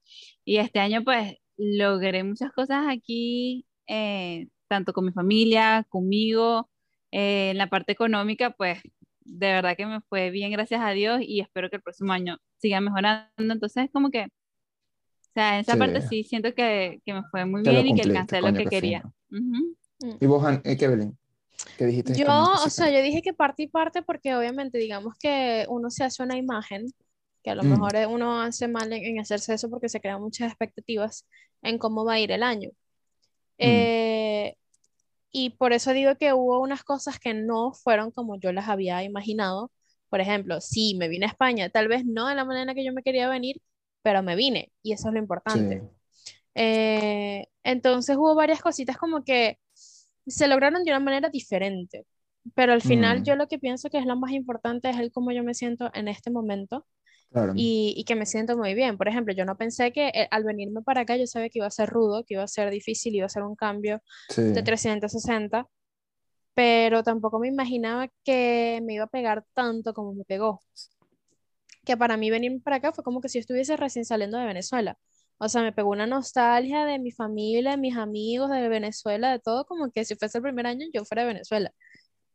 Y 0.45 0.57
este 0.57 0.79
año 0.79 1.03
pues 1.03 1.35
logré 1.57 2.23
muchas 2.23 2.51
cosas 2.53 2.85
aquí, 2.89 3.65
eh, 3.87 4.47
tanto 4.67 4.93
con 4.93 5.05
mi 5.05 5.11
familia, 5.11 5.85
conmigo, 5.89 6.69
eh, 7.11 7.51
en 7.51 7.57
la 7.57 7.67
parte 7.69 7.91
económica, 7.93 8.51
pues 8.51 8.79
de 9.21 9.47
verdad 9.47 9.75
que 9.77 9.85
me 9.85 10.01
fue 10.01 10.29
bien, 10.31 10.51
gracias 10.51 10.81
a 10.81 10.91
Dios, 10.91 11.19
y 11.21 11.41
espero 11.41 11.69
que 11.69 11.77
el 11.77 11.81
próximo 11.81 12.13
año 12.13 12.37
siga 12.57 12.81
mejorando. 12.81 13.29
Entonces, 13.53 13.89
como 13.93 14.09
que, 14.11 14.25
o 14.25 14.29
sea, 15.33 15.55
en 15.55 15.61
esa 15.61 15.73
Sí. 15.73 15.79
parte 15.79 16.01
sí 16.01 16.23
siento 16.23 16.53
que, 16.53 17.01
que 17.05 17.13
me 17.13 17.23
fue 17.31 17.45
muy 17.45 17.61
Te 17.63 17.71
bien 17.71 17.87
y 17.87 17.95
que 17.95 18.01
alcancé 18.03 18.41
lo 18.41 18.53
que 18.53 18.65
quería. 18.65 19.03
fino. 19.03 19.13
Ujú. 20.01 20.17
¿Y 20.19 20.25
vos, 20.25 20.43
eh, 20.63 20.77
qué, 20.77 20.87
Belén? 20.87 21.17
¿Qué 21.77 21.85
dijiste? 21.85 22.13
Yo, 22.17 22.27
o 22.65 22.69
sea, 22.69 22.89
yo 22.89 23.01
dije 23.01 23.21
que 23.21 23.33
parte 23.33 23.63
y 23.63 23.67
parte 23.67 24.01
porque 24.01 24.35
obviamente 24.35 24.77
digamos 24.77 25.15
que 25.19 25.65
uno 25.69 25.89
se 25.89 26.03
hace 26.03 26.23
una 26.23 26.37
imagen, 26.37 26.85
que 27.43 27.51
a 27.51 27.55
lo 27.55 27.63
Mm. 27.63 27.71
mejor 27.73 27.95
uno 28.09 28.41
hace 28.41 28.67
mal 28.67 28.91
en, 28.93 29.03
en 29.05 29.19
hacerse 29.19 29.53
eso 29.53 29.69
porque 29.69 29.89
se 29.89 29.99
crean 29.99 30.21
muchas 30.21 30.47
expectativas 30.49 31.25
en 31.61 31.77
cómo 31.77 32.05
va 32.05 32.13
a 32.13 32.19
ir 32.19 32.31
el 32.31 32.43
año. 32.43 32.69
Mm. 33.57 33.63
Eh, 33.65 34.55
y 35.31 35.51
por 35.51 35.73
eso 35.73 35.93
digo 35.93 36.15
que 36.15 36.33
hubo 36.33 36.59
unas 36.61 36.83
cosas 36.83 37.19
que 37.19 37.33
no 37.33 37.73
fueron 37.73 38.11
como 38.11 38.39
yo 38.39 38.51
las 38.51 38.69
había 38.69 39.03
imaginado. 39.03 39.71
Por 40.09 40.21
ejemplo, 40.21 40.61
sí, 40.61 40.95
me 40.97 41.09
vine 41.09 41.25
a 41.25 41.29
España, 41.29 41.69
tal 41.69 41.87
vez 41.87 42.05
no 42.05 42.27
de 42.27 42.35
la 42.35 42.45
manera 42.45 42.73
que 42.73 42.85
yo 42.85 42.93
me 42.93 43.03
quería 43.03 43.27
venir, 43.29 43.61
pero 44.01 44.23
me 44.23 44.35
vine 44.35 44.71
y 44.81 44.93
eso 44.93 45.09
es 45.09 45.13
lo 45.13 45.19
importante. 45.19 45.81
Sí. 45.81 46.31
Eh, 46.55 47.47
entonces 47.63 48.15
hubo 48.17 48.33
varias 48.35 48.61
cositas 48.61 48.97
como 48.97 49.23
que 49.23 49.59
se 50.25 50.47
lograron 50.47 50.83
de 50.83 50.91
una 50.91 50.99
manera 50.99 51.29
diferente, 51.29 52.05
pero 52.55 52.73
al 52.73 52.81
final 52.81 53.19
Mm. 53.19 53.23
yo 53.23 53.35
lo 53.35 53.47
que 53.47 53.59
pienso 53.59 53.89
que 53.89 53.97
es 53.97 54.05
lo 54.05 54.15
más 54.15 54.31
importante 54.31 54.89
es 54.89 54.97
el 54.97 55.11
cómo 55.11 55.31
yo 55.31 55.43
me 55.43 55.53
siento 55.53 55.91
en 55.93 56.07
este 56.07 56.31
momento 56.31 56.85
Claro. 57.31 57.53
y, 57.55 57.93
y 57.97 58.03
que 58.05 58.15
me 58.15 58.25
siento 58.25 58.57
muy 58.57 58.73
bien. 58.73 58.97
Por 58.97 59.07
ejemplo, 59.07 59.33
yo 59.33 59.45
no 59.45 59.57
pensé 59.57 59.91
que 59.91 60.07
eh, 60.09 60.27
al 60.31 60.43
venirme 60.43 60.81
para 60.81 61.01
acá 61.01 61.17
yo 61.17 61.27
sabía 61.27 61.49
que 61.49 61.59
iba 61.59 61.67
a 61.67 61.71
ser 61.71 61.89
rudo, 61.89 62.23
que 62.25 62.35
iba 62.35 62.43
a 62.43 62.47
ser 62.47 62.69
difícil, 62.71 63.15
iba 63.15 63.25
a 63.25 63.29
ser 63.29 63.43
un 63.43 63.55
cambio 63.55 64.01
Sí. 64.29 64.41
de 64.43 64.63
360, 64.63 65.67
pero 66.53 67.03
tampoco 67.03 67.39
me 67.39 67.47
imaginaba 67.49 68.09
que 68.23 68.81
me 68.83 68.95
iba 68.95 69.05
a 69.05 69.07
pegar 69.07 69.45
tanto 69.53 69.93
como 69.93 70.13
me 70.13 70.23
pegó. 70.25 70.61
Que 71.85 71.95
para 71.97 72.17
mí 72.17 72.29
venir 72.29 72.61
para 72.63 72.77
acá 72.77 72.91
fue 72.91 73.03
como 73.03 73.21
que 73.21 73.29
si 73.29 73.37
estuviese 73.39 73.77
recién 73.77 74.05
saliendo 74.05 74.37
de 74.37 74.45
Venezuela. 74.45 74.97
O 75.37 75.47
sea, 75.49 75.61
me 75.61 75.71
pegó 75.71 75.91
una 75.91 76.07
nostalgia 76.07 76.83
de 76.85 76.97
mi 76.99 77.11
familia, 77.11 77.71
de 77.71 77.77
mis 77.77 77.95
amigos, 77.95 78.49
de 78.49 78.67
Venezuela, 78.69 79.31
de 79.31 79.39
todo, 79.39 79.65
como 79.65 79.91
que 79.91 80.03
si 80.03 80.15
fuese 80.15 80.39
el 80.39 80.41
primer 80.43 80.65
año 80.65 80.87
yo 80.93 81.05
fuera 81.05 81.21
de 81.21 81.27
Venezuela. 81.29 81.71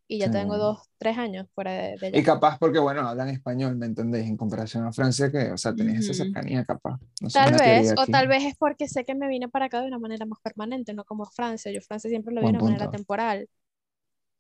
Y 0.08 0.18
ya 0.18 0.28
Sí. 0.28 0.30
tengo 0.30 0.58
dos, 0.58 0.88
tres 0.98 1.18
años 1.18 1.48
fuera 1.54 1.72
de, 1.72 1.98
de 1.98 2.06
Y 2.12 2.22
allá. 2.22 2.22
capaz 2.22 2.58
porque, 2.58 2.78
bueno, 2.78 3.06
hablan 3.08 3.28
español, 3.28 3.76
¿me 3.76 3.86
entendéis? 3.86 4.26
En 4.28 4.36
comparación 4.36 4.84
a 4.84 4.92
Francia, 4.92 5.30
que, 5.30 5.50
o 5.52 5.56
sea, 5.56 5.74
tenés 5.74 5.98
esa 6.00 6.14
Ujú. 6.14 6.24
cercanía, 6.24 6.64
capaz. 6.64 6.98
No 7.20 7.28
Tal 7.32 7.54
vez, 7.56 7.92
o 7.96 8.06
aquí. 8.06 8.08
tal 8.08 8.28
vez 8.28 8.44
es 8.44 8.56
porque 8.58 8.88
sé 8.88 9.04
que 9.04 9.14
me 9.14 9.28
vine 9.28 9.48
para 9.48 9.66
acá 9.66 9.80
de 9.80 9.88
una 9.88 9.98
manera 9.98 10.26
más 10.26 10.40
permanente, 10.42 10.94
no 10.94 11.04
como 11.04 11.26
Francia. 11.26 11.72
Yo 11.72 11.80
Francia 11.82 12.10
siempre 12.10 12.34
lo 12.34 12.42
vi 12.42 12.48
de 12.48 12.52
una 12.52 12.62
manera 12.62 12.88
punto. 12.88 12.88
temporal. 12.88 13.48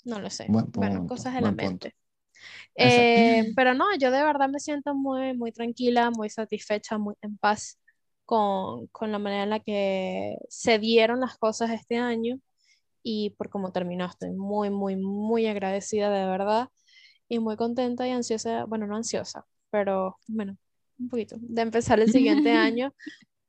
No 0.04 0.20
lo 0.20 0.30
sé. 0.30 0.54
Buen 0.54 0.70
Bueno, 0.74 1.02
punto, 1.06 1.06
cosas 1.06 1.34
de 1.34 1.42
la 1.42 1.52
punto. 1.52 1.52
mente. 1.52 1.94
Eh, 2.76 3.44
pero 3.56 3.74
no, 3.74 3.86
yo 3.98 4.10
de 4.12 4.22
verdad 4.24 4.48
me 4.50 4.60
siento 4.60 4.94
muy, 4.94 5.36
muy 5.36 5.52
tranquila, 5.52 6.10
muy 6.10 6.30
satisfecha, 6.30 6.98
muy 6.98 7.14
en 7.22 7.38
paz 7.38 7.78
con, 8.26 8.88
con 8.88 9.12
la 9.12 9.18
manera 9.20 9.44
en 9.44 9.50
la 9.50 9.60
que 9.60 10.36
se 10.48 10.78
dieron 10.78 11.20
las 11.20 11.38
cosas 11.38 11.70
este 11.72 11.98
año 11.98 12.38
y 13.02 13.30
por 13.30 13.50
cómo 13.50 13.72
terminó. 13.72 14.06
Estoy 14.06 14.30
muy, 14.32 14.70
muy, 14.70 14.96
muy 14.96 15.46
agradecida 15.46 16.10
de 16.10 16.26
verdad 16.26 16.68
y 17.28 17.38
muy 17.38 17.56
contenta 17.56 18.06
y 18.06 18.10
ansiosa, 18.12 18.64
bueno, 18.66 18.86
no 18.86 18.96
ansiosa, 18.96 19.46
pero 19.70 20.18
bueno, 20.28 20.56
un 20.98 21.08
poquito, 21.08 21.36
de 21.40 21.62
empezar 21.62 22.00
el 22.00 22.10
siguiente 22.10 22.52
año, 22.52 22.94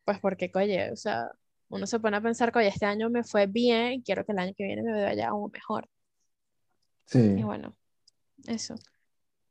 pues 0.06 0.20
porque, 0.20 0.52
oye, 0.56 0.92
o 0.92 0.96
sea, 0.96 1.30
uno 1.70 1.88
se 1.88 2.00
pone 2.00 2.18
a 2.18 2.22
pensar 2.22 2.52
que, 2.52 2.60
oye, 2.60 2.70
este 2.70 2.86
año 2.86 3.10
me 3.10 3.24
fue 3.24 3.48
bien 3.48 3.94
y 3.94 4.04
quiero 4.04 4.26
que 4.26 4.32
el 4.34 4.40
año 4.40 4.54
que 4.56 4.66
viene 4.66 4.84
me 4.84 5.04
vaya 5.04 5.30
aún 5.30 5.52
mejor. 5.52 5.88
Sí, 7.06 7.20
Y 7.38 7.44
bueno, 7.44 7.76
eso. 8.48 8.76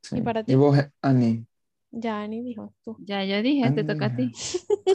sí. 0.02 0.20
para 0.22 0.42
ti? 0.44 0.52
¿Y 0.52 0.56
vos, 0.56 0.78
Ani? 1.02 1.46
Ya 1.90 2.26
ni 2.26 2.42
dijo 2.42 2.72
tú. 2.84 2.96
Ya 3.04 3.24
yo 3.24 3.42
dije, 3.42 3.70
te 3.72 3.84
toca 3.84 4.06
a 4.06 4.16
ti. 4.16 4.32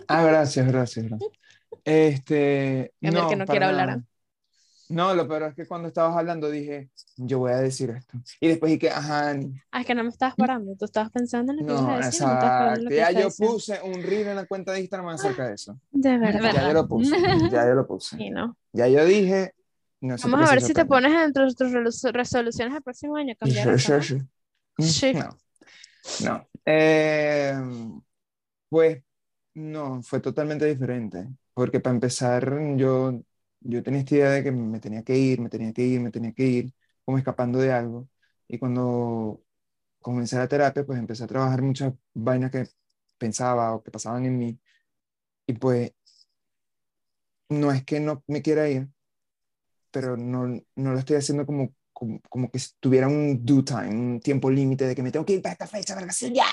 Ah, 0.08 0.24
gracias, 0.24 0.68
gracias, 0.68 1.06
gracias. 1.06 1.32
Este, 1.86 2.94
En 3.02 3.10
el 3.10 3.14
no, 3.14 3.30
que 3.30 3.36
no 3.36 3.46
para 3.46 3.60
quiero 3.60 3.66
hablar, 3.68 3.88
nada. 3.90 4.04
No, 4.90 5.14
lo 5.14 5.28
peor 5.28 5.44
es 5.44 5.56
que 5.56 5.66
cuando 5.66 5.90
estabas 5.90 6.16
hablando 6.16 6.50
dije, 6.50 6.90
yo 7.18 7.40
voy 7.40 7.52
a 7.52 7.58
decir 7.58 7.90
esto. 7.90 8.18
Y 8.40 8.48
después 8.48 8.72
dije, 8.72 8.90
ajá, 8.90 9.30
Ani. 9.30 9.54
Ah, 9.72 9.82
es 9.82 9.88
que 9.88 9.94
no 9.96 10.04
me 10.04 10.10
estabas 10.10 10.36
parando, 10.36 10.76
tú 10.78 10.86
estabas 10.86 11.12
pensando 11.12 11.52
en 11.52 11.60
lo 11.60 11.66
que 11.66 11.72
ibas 11.74 11.84
No, 11.84 11.92
a 11.92 11.98
decir, 11.98 12.22
exacto. 12.24 12.90
Ya 12.90 13.12
yo 13.12 13.30
puse 13.38 13.82
un 13.82 14.02
reel 14.02 14.28
en 14.28 14.36
la 14.38 14.46
cuenta 14.46 14.72
de 14.72 14.80
Instagram 14.80 15.10
acerca 15.10 15.48
de 15.48 15.56
eso. 15.56 15.80
De 15.92 16.18
verdad. 16.18 16.52
Ya 16.54 16.68
yo 16.68 16.74
lo 16.74 16.88
puse, 16.88 17.16
ya 17.52 17.68
yo 17.68 17.74
lo 17.74 17.86
puse. 17.88 18.18
Sí, 18.18 18.30
¿no? 18.30 18.56
Ya 18.72 18.88
yo 18.88 19.04
dije, 19.06 19.54
no 20.02 20.18
sé 20.18 20.30
Vamos 20.30 20.48
a 20.48 20.54
ver 20.54 20.62
si 20.62 20.74
te 20.74 20.86
pones 20.86 21.12
entre 21.12 21.46
tus 21.54 21.72
resolu- 21.72 22.12
resoluciones 22.14 22.76
el 22.76 22.82
próximo 22.84 23.18
año, 23.18 23.36
cambiar 23.40 23.68
eso, 23.70 23.98
¿no? 23.98 24.84
Sí. 24.86 25.14
No, 25.14 25.30
no. 26.24 26.48
Eh, 26.66 27.54
pues 28.70 29.02
no, 29.56 30.02
fue 30.04 30.20
totalmente 30.20 30.66
diferente. 30.66 31.28
Porque 31.54 31.80
para 31.80 31.96
empezar, 31.96 32.56
yo, 32.76 33.20
yo 33.62 33.84
tenía 33.84 34.00
esta 34.02 34.16
idea 34.16 34.30
de 34.32 34.44
que 34.44 34.52
me 34.52 34.80
tenía 34.80 35.04
que 35.04 35.18
ir, 35.18 35.42
me 35.42 35.50
tenía 35.50 35.74
que 35.74 35.84
ir, 35.84 36.00
me 36.02 36.12
tenía 36.12 36.34
que 36.34 36.44
ir, 36.46 36.74
como 37.06 37.18
escapando 37.18 37.60
de 37.60 37.72
algo. 37.72 38.10
Y 38.48 38.58
cuando 38.60 39.44
comencé 40.02 40.38
la 40.38 40.48
terapia, 40.48 40.86
pues 40.86 41.00
empecé 41.00 41.24
a 41.26 41.28
trabajar 41.28 41.62
muchas 41.62 41.94
vainas 42.14 42.52
que 42.52 42.68
pensaba 43.18 43.74
o 43.76 43.84
que 43.84 43.92
pasaban 43.92 44.26
en 44.26 44.38
mí. 44.38 44.60
Y 45.48 45.54
pues 45.54 45.94
no 47.50 47.72
es 47.72 47.84
que 47.86 48.00
no 48.00 48.24
me 48.28 48.42
quiera 48.42 48.70
ir, 48.70 48.90
pero 49.92 50.18
no, 50.18 50.48
no 50.76 50.94
lo 50.94 51.00
estoy 51.00 51.18
haciendo 51.18 51.46
como, 51.46 51.74
como, 51.94 52.20
como 52.30 52.52
que 52.52 52.60
tuviera 52.80 53.08
un 53.08 53.46
due 53.46 53.64
time, 53.64 53.90
un 53.90 54.20
tiempo 54.20 54.50
límite 54.50 54.86
de 54.86 54.96
que 54.96 55.04
me 55.04 55.12
tengo 55.12 55.26
que 55.26 55.34
ir 55.34 55.42
para 55.42 55.54
esta 55.54 55.68
fecha, 55.68 55.96
verga, 55.96 56.12
sí, 56.12 56.34
ya. 56.34 56.46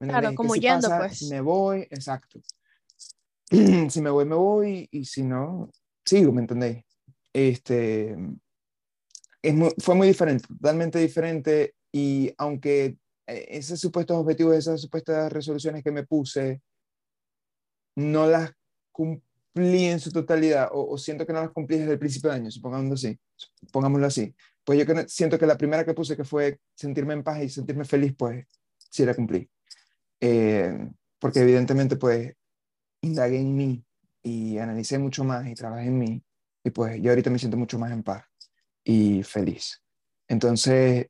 ¿Me 0.00 0.08
Claro, 0.08 0.34
como 0.34 0.54
si 0.54 0.60
yendo, 0.60 0.88
pasa, 0.88 0.98
pues. 0.98 1.22
Me 1.22 1.40
voy, 1.40 1.80
exacto. 1.90 2.40
si 3.90 4.00
me 4.00 4.10
voy, 4.10 4.24
me 4.24 4.34
voy, 4.34 4.88
y 4.90 5.04
si 5.04 5.22
no, 5.22 5.70
sigo, 6.08 6.32
¿me 6.32 6.40
entendéis? 6.40 6.84
Este, 7.32 8.16
es 9.42 9.54
muy- 9.54 9.74
fue 9.78 9.94
muy 9.94 10.08
diferente, 10.08 10.46
totalmente 10.48 10.98
diferente, 10.98 11.74
y 11.92 12.32
aunque 12.38 12.96
eh, 13.26 13.46
esos 13.50 13.78
supuestos 13.80 14.16
objetivos, 14.16 14.56
esas 14.56 14.80
supuestas 14.80 15.32
resoluciones 15.32 15.82
que 15.84 15.92
me 15.92 16.04
puse, 16.04 16.62
no 17.96 18.26
las 18.26 18.52
cumplí 18.92 19.84
en 19.86 20.00
su 20.00 20.10
totalidad, 20.10 20.68
o, 20.72 20.88
o 20.94 20.98
siento 20.98 21.26
que 21.26 21.32
no 21.32 21.40
las 21.40 21.50
cumplí 21.50 21.78
desde 21.78 21.92
el 21.92 21.98
principio 21.98 22.30
de 22.30 22.36
año, 22.36 22.50
supongámoslo 22.50 22.94
así, 22.94 23.18
pongámoslo 23.72 24.06
así. 24.06 24.34
Pues 24.64 24.78
yo 24.78 24.94
siento 25.06 25.38
que 25.38 25.46
la 25.46 25.56
primera 25.56 25.84
que 25.84 25.94
puse, 25.94 26.16
que 26.16 26.24
fue 26.24 26.60
sentirme 26.74 27.14
en 27.14 27.22
paz 27.22 27.42
y 27.42 27.48
sentirme 27.48 27.84
feliz, 27.84 28.14
pues 28.16 28.46
sí 28.90 29.04
la 29.04 29.14
cumplí. 29.14 29.48
Eh, 30.20 30.90
porque 31.18 31.40
evidentemente, 31.40 31.96
pues, 31.96 32.32
indagué 33.00 33.38
en 33.38 33.56
mí 33.56 33.84
y 34.22 34.58
analicé 34.58 34.98
mucho 34.98 35.24
más 35.24 35.46
y 35.46 35.54
trabajé 35.54 35.86
en 35.86 35.98
mí, 35.98 36.22
y 36.64 36.70
pues 36.70 37.00
yo 37.00 37.10
ahorita 37.10 37.30
me 37.30 37.38
siento 37.38 37.56
mucho 37.56 37.78
más 37.78 37.92
en 37.92 38.02
paz 38.02 38.24
y 38.84 39.22
feliz. 39.22 39.82
Entonces, 40.28 41.06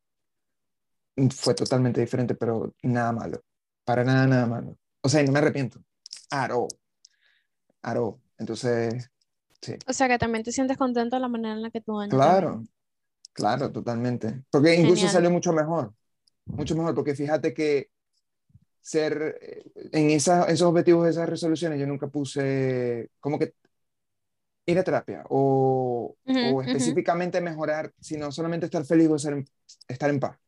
fue 1.31 1.55
totalmente 1.55 2.01
diferente, 2.01 2.35
pero 2.35 2.75
nada 2.83 3.13
malo, 3.13 3.43
para 3.85 4.05
nada, 4.05 4.27
nada 4.27 4.47
malo. 4.47 4.79
O 5.03 5.09
sea, 5.09 5.23
no 5.23 5.33
me 5.33 5.39
arrepiento, 5.39 5.81
at 6.31 6.51
all. 6.51 6.69
Entonces, 8.39 9.11
sí, 9.61 9.75
O 9.87 9.93
sea, 9.93 10.09
que 10.09 10.19
también 10.19 10.45
te 10.45 10.53
sientes 10.53 10.77
contento 10.77 11.17
de 11.17 11.21
la 11.21 11.29
manera 11.29 11.55
en 11.55 11.63
la 11.63 11.71
que 11.71 11.81
tu 11.81 11.99
año 11.99 12.11
claro, 12.11 12.65
claro, 13.33 13.73
totalmente. 13.73 14.45
Porque 14.51 14.75
incluso 14.75 14.97
Genial. 14.97 15.13
salió 15.13 15.31
mucho 15.31 15.53
mejor, 15.53 15.95
mucho 16.45 16.77
mejor, 16.77 16.95
porque 16.95 17.15
fíjate 17.15 17.53
que 17.55 17.91
ser 18.81 19.39
eh, 19.41 19.63
en 19.93 20.11
esa- 20.11 20.45
esos 20.47 20.69
objetivos, 20.69 21.09
esas 21.09 21.29
resoluciones, 21.29 21.79
yo 21.81 21.87
nunca 21.87 22.09
puse 22.09 23.11
como 23.21 23.39
que 23.39 23.55
ir 24.67 24.79
a 24.79 24.85
terapia 24.85 25.25
o, 25.31 26.17
Ujú, 26.27 26.39
o 26.49 26.61
ujú. 26.61 26.63
específicamente 26.67 27.41
mejorar, 27.41 27.93
sino 28.01 28.31
solamente 28.33 28.67
estar 28.67 28.85
feliz 28.85 29.09
o 29.09 29.19
ser 29.19 29.45
estar 29.89 30.11
en 30.11 30.21
paz. 30.21 30.39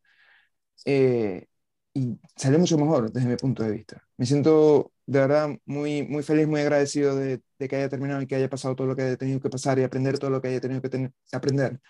Eh, 0.84 1.46
y 1.94 2.18
salió 2.36 2.58
mucho 2.58 2.78
mejor 2.78 3.12
desde 3.12 3.28
mi 3.28 3.36
punto 3.36 3.62
de 3.64 3.72
vista. 3.72 4.02
Me 4.16 4.26
siento 4.26 4.92
de 5.06 5.20
verdad 5.20 5.50
muy, 5.66 6.02
muy 6.06 6.22
feliz, 6.22 6.46
muy 6.48 6.60
agradecido 6.60 7.16
de, 7.16 7.42
de 7.58 7.68
que 7.68 7.76
haya 7.76 7.88
terminado 7.88 8.22
y 8.22 8.26
que 8.26 8.36
haya 8.36 8.48
pasado 8.50 8.76
todo 8.76 8.86
lo 8.86 8.96
que 8.96 9.02
haya 9.02 9.16
tenido 9.16 9.40
que 9.40 9.50
pasar 9.50 9.78
y 9.78 9.82
aprender 9.84 10.18
todo 10.18 10.30
lo 10.30 10.40
que 10.40 10.48
haya 10.48 10.60
tenido 10.60 10.82
que 10.82 10.88
tener- 10.90 11.12
aprender. 11.32 11.80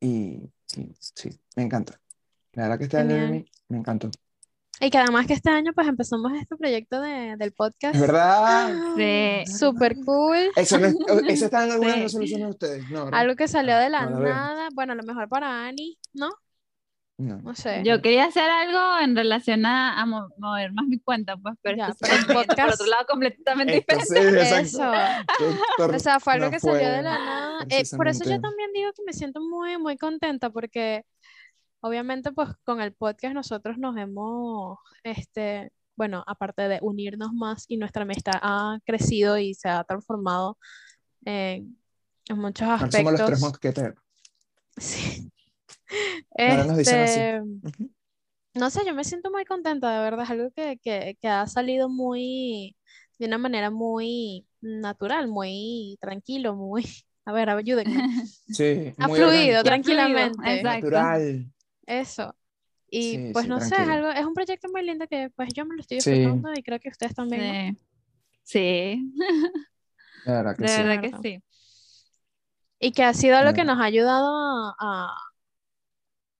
Y, 0.00 0.50
y 0.76 0.94
sí, 1.00 1.30
me 1.56 1.64
encanta. 1.64 2.00
La 2.54 2.64
verdad 2.64 2.78
que 2.78 2.84
este 2.86 2.98
año 2.98 3.18
me 3.68 3.78
encantó. 3.78 4.10
Y 4.84 4.90
que 4.90 4.98
además 4.98 5.26
que 5.28 5.34
este 5.34 5.48
año 5.48 5.72
pues 5.74 5.86
empezamos 5.86 6.32
este 6.34 6.56
proyecto 6.56 7.00
de, 7.00 7.36
del 7.36 7.52
podcast. 7.52 7.98
Verdad. 7.98 8.74
Sí. 8.96 9.44
Súper 9.58 9.96
cool. 10.04 10.50
Eso, 10.56 10.78
no 10.78 10.86
es- 10.88 10.96
eso 11.28 11.44
está 11.46 11.64
en 11.64 11.72
alguna 11.72 11.94
Sí. 11.94 12.00
resolución 12.02 12.40
de 12.42 12.46
ustedes, 12.48 12.90
¿no? 12.90 13.04
¿verdad? 13.06 13.20
Algo 13.20 13.36
que 13.36 13.48
salió 13.48 13.76
de 13.78 13.88
la 13.90 14.06
No 14.06 14.18
la 14.18 14.24
veo. 14.24 14.34
nada. 14.34 14.68
Bueno, 14.74 14.92
a 14.92 14.96
lo 14.96 15.02
mejor 15.04 15.28
para 15.28 15.66
Ani, 15.66 15.98
¿no? 16.12 16.30
No. 17.18 17.38
No 17.42 17.54
sé. 17.54 17.82
Yo 17.84 18.02
quería 18.02 18.24
hacer 18.24 18.50
algo 18.50 18.80
en 19.00 19.14
relación 19.14 19.64
a, 19.66 20.00
a 20.00 20.06
mo- 20.06 20.28
mover 20.38 20.72
más 20.72 20.86
mi 20.88 20.98
cuenta, 20.98 21.36
pues, 21.36 21.54
pero 21.62 21.76
Ya, 21.76 21.94
pero 22.00 22.12
el 22.14 22.18
yendo 22.18 22.34
por 22.34 22.46
podcast- 22.46 22.74
otro 22.74 22.86
lado 22.86 23.06
completamente 23.08 23.74
diferente. 23.74 24.60
Eso. 24.60 24.90
O 25.78 25.98
sea, 26.00 26.18
fue 26.18 26.32
algo 26.32 26.46
no 26.46 26.50
que 26.50 26.58
salió 26.58 26.78
de 26.78 26.94
fue 26.94 27.02
la 27.02 27.18
nada. 27.18 27.66
Eh, 27.68 27.82
por 27.96 28.08
eso 28.08 28.24
yo 28.24 28.40
también 28.40 28.70
digo 28.74 28.90
que 28.96 29.02
me 29.06 29.12
siento 29.12 29.40
muy, 29.40 29.78
muy 29.78 29.96
contenta 29.96 30.50
porque 30.50 31.04
obviamente 31.82 32.32
pues 32.32 32.48
con 32.64 32.80
el 32.80 32.94
podcast 32.94 33.34
nosotros 33.34 33.76
nos 33.78 33.96
hemos, 33.96 34.78
este, 35.04 35.70
bueno, 35.96 36.24
aparte 36.26 36.62
de 36.68 36.78
unirnos 36.80 37.32
más 37.34 37.64
y 37.68 37.76
nuestra 37.76 38.02
amistad 38.02 38.34
ha 38.40 38.78
crecido 38.86 39.36
y 39.38 39.54
se 39.54 39.68
ha 39.68 39.84
transformado 39.84 40.58
en, 41.24 41.76
en 42.28 42.38
muchos 42.38 42.68
Ahora 42.68 42.90
somos 42.90 43.12
los 43.12 43.24
tres 43.24 43.42
aspectos. 43.42 43.50
mosqueteros. 43.50 43.98
Sí. 44.78 45.30
Ahora 46.38 46.64
nos 46.64 46.78
dicen 46.78 47.00
así. 47.00 47.20
Este, 47.20 47.40
Ujú. 47.42 47.90
no 48.54 48.70
sé, 48.70 48.80
yo 48.86 48.94
me 48.94 49.04
siento 49.04 49.30
muy 49.30 49.44
contenta, 49.44 49.92
de 49.92 50.02
verdad, 50.02 50.24
es 50.24 50.30
algo 50.30 50.50
que, 50.52 50.78
que, 50.82 51.18
que 51.20 51.28
ha 51.28 51.46
salido 51.46 51.88
muy, 51.90 52.74
de 53.18 53.26
una 53.26 53.38
manera 53.38 53.70
muy 53.70 54.46
natural, 54.62 55.28
muy 55.28 55.98
tranquilo, 56.00 56.54
muy, 56.56 56.84
a 57.26 57.32
ver, 57.32 57.50
ayúdenme, 57.50 58.08
Sí, 58.24 58.94
ha 58.98 59.08
muy 59.08 59.18
fluido 59.18 59.60
orgánico, 59.60 59.62
tranquilamente, 59.64 60.56
exacto. 60.56 60.90
natural. 60.90 61.52
Eso. 62.00 62.36
Y 62.90 63.18
Sí, 63.18 63.32
pues 63.32 63.46
sí, 63.46 63.48
no 63.48 63.60
sé, 63.60 63.76
es 63.82 63.82
tranquilo. 63.82 63.88
algo, 63.88 64.10
es 64.10 64.24
un 64.26 64.34
proyecto 64.34 64.68
muy 64.70 64.82
lindo 64.84 65.06
que 65.08 65.30
pues 65.36 65.50
yo 65.54 65.66
me 65.66 65.76
lo 65.76 65.80
estoy 65.82 65.96
Sí. 65.96 65.98
disfrutando 65.98 66.52
y 66.54 66.62
creo 66.62 66.80
que 66.80 66.90
ustedes 66.90 67.14
también, 67.14 67.46
¿no? 67.48 67.58
Sí, 67.64 67.78
sí, 68.44 69.12
La 70.24 70.34
verdad 70.34 70.56
que 70.56 70.66
de 70.66 70.68
sí. 70.68 70.82
verdad 70.82 71.00
que 71.00 71.12
sí. 71.22 71.42
Y 72.78 72.92
que 72.92 73.02
ha 73.04 73.14
sido 73.14 73.42
lo 73.44 73.52
que 73.54 73.64
nos 73.64 73.78
ha 73.80 73.84
ayudado 73.84 74.28
a, 74.36 74.74
a, 74.78 75.16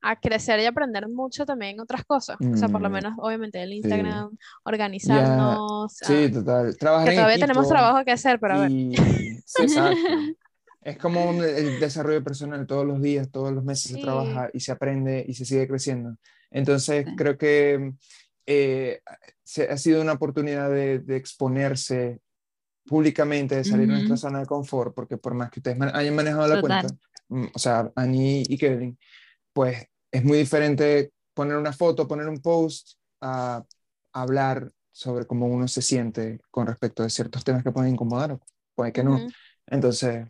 a 0.00 0.16
crecer 0.20 0.58
y 0.60 0.66
aprender 0.66 1.08
mucho 1.08 1.46
también 1.46 1.80
otras 1.80 2.04
cosas. 2.04 2.38
O 2.50 2.56
sea, 2.56 2.68
por 2.68 2.82
lo 2.82 2.90
Mm, 2.90 2.90
menos, 2.90 3.14
obviamente, 3.18 3.62
el 3.62 3.72
sí. 3.82 3.90
Organizarnos, 3.90 4.32
organizarnos. 4.64 6.02
Sí, 6.02 6.30
a- 6.30 6.32
total. 6.32 6.76
Trabajar 6.78 7.12
que 7.14 7.14
en 7.14 7.14
todavía 7.14 7.38
tenemos 7.38 7.68
equipo 7.68 7.68
trabajo 7.68 8.04
que 8.04 8.12
hacer, 8.12 8.40
pero 8.40 8.54
a 8.56 8.60
ver. 8.62 8.72
y- 8.92 9.42
sí, 9.46 9.62
exacto. 9.64 10.14
Es 10.82 10.98
como 10.98 11.28
un- 11.30 11.42
el 11.44 11.78
desarrollo 11.80 12.22
personal 12.22 12.66
todos 12.66 12.84
los 12.86 13.00
días, 13.00 13.30
todos 13.30 13.52
los 13.52 13.64
meses 13.64 13.84
Sí. 13.90 13.94
se 13.94 14.00
trabaja 14.00 14.50
y 14.52 14.60
se 14.60 14.72
aprende 14.72 15.24
y 15.26 15.34
se 15.34 15.44
sigue 15.44 15.66
creciendo. 15.68 16.16
Entonces, 16.50 17.04
Sí. 17.08 17.16
creo 17.16 17.38
que 17.38 17.92
eh, 18.46 19.00
se- 19.44 19.68
ha 19.70 19.76
sido 19.76 20.02
una 20.02 20.12
oportunidad 20.14 20.68
de, 20.70 20.98
de 20.98 21.16
exponerse 21.16 22.20
públicamente, 22.86 23.54
de 23.54 23.64
salir 23.64 23.86
de 23.86 23.92
nuestra 23.94 24.16
zona 24.16 24.40
de 24.40 24.46
confort, 24.46 24.92
porque 24.94 25.16
por 25.16 25.34
más 25.34 25.50
que 25.50 25.60
ustedes 25.60 25.78
man- 25.78 25.94
hayan 25.94 26.16
manejado 26.16 26.48
la 26.48 26.60
Total. 26.60 26.80
cuenta, 26.82 26.96
mm, 27.28 27.46
o 27.54 27.58
sea, 27.58 27.92
Annie 27.94 28.42
y 28.48 28.58
Kevin, 28.58 28.98
pues 29.52 29.86
es 30.10 30.24
muy 30.24 30.38
diferente 30.38 31.12
poner 31.34 31.56
una 31.56 31.72
foto, 31.72 32.08
poner 32.08 32.28
un 32.28 32.40
post, 32.40 32.94
a 33.20 33.64
hablar 34.12 34.72
sobre 34.90 35.26
cómo 35.26 35.46
uno 35.46 35.68
se 35.68 35.80
siente 35.80 36.40
con 36.50 36.66
respecto 36.66 37.04
a 37.04 37.08
ciertos 37.08 37.44
temas 37.44 37.62
que 37.62 37.70
pueden 37.70 37.92
incomodar 37.92 38.32
o 38.32 38.40
puede 38.74 38.92
que 38.92 39.04
no. 39.04 39.14
Ujú, 39.16 39.28
Entonces, 39.68 40.26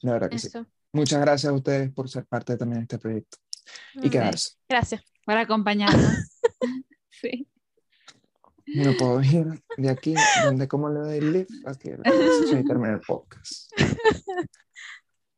la 0.00 0.12
verdad 0.12 0.30
que 0.30 0.38
sí. 0.38 0.50
Muchas 0.92 1.20
gracias 1.20 1.50
a 1.50 1.54
ustedes 1.54 1.92
por 1.92 2.08
ser 2.08 2.26
parte 2.26 2.56
también 2.56 2.80
de 2.80 2.82
este 2.82 2.98
proyecto 2.98 3.38
y 3.94 4.10
quedarse. 4.10 4.54
Gracias. 4.68 5.02
Por 5.24 5.36
acompañarnos. 5.36 6.00
Sí. 7.22 7.46
No 8.66 8.96
puedo 8.96 9.20
ir 9.20 9.62
de 9.76 9.90
aquí, 9.90 10.14
donde 10.44 10.66
como 10.66 10.88
le 10.88 11.00
doy 11.00 11.20
live, 11.20 11.46
a 11.66 11.74
que 11.74 11.98
la 11.98 12.10
conversación 12.10 12.60
y 12.60 12.64
termine 12.64 12.94
el 12.94 13.00
podcast. 13.00 13.70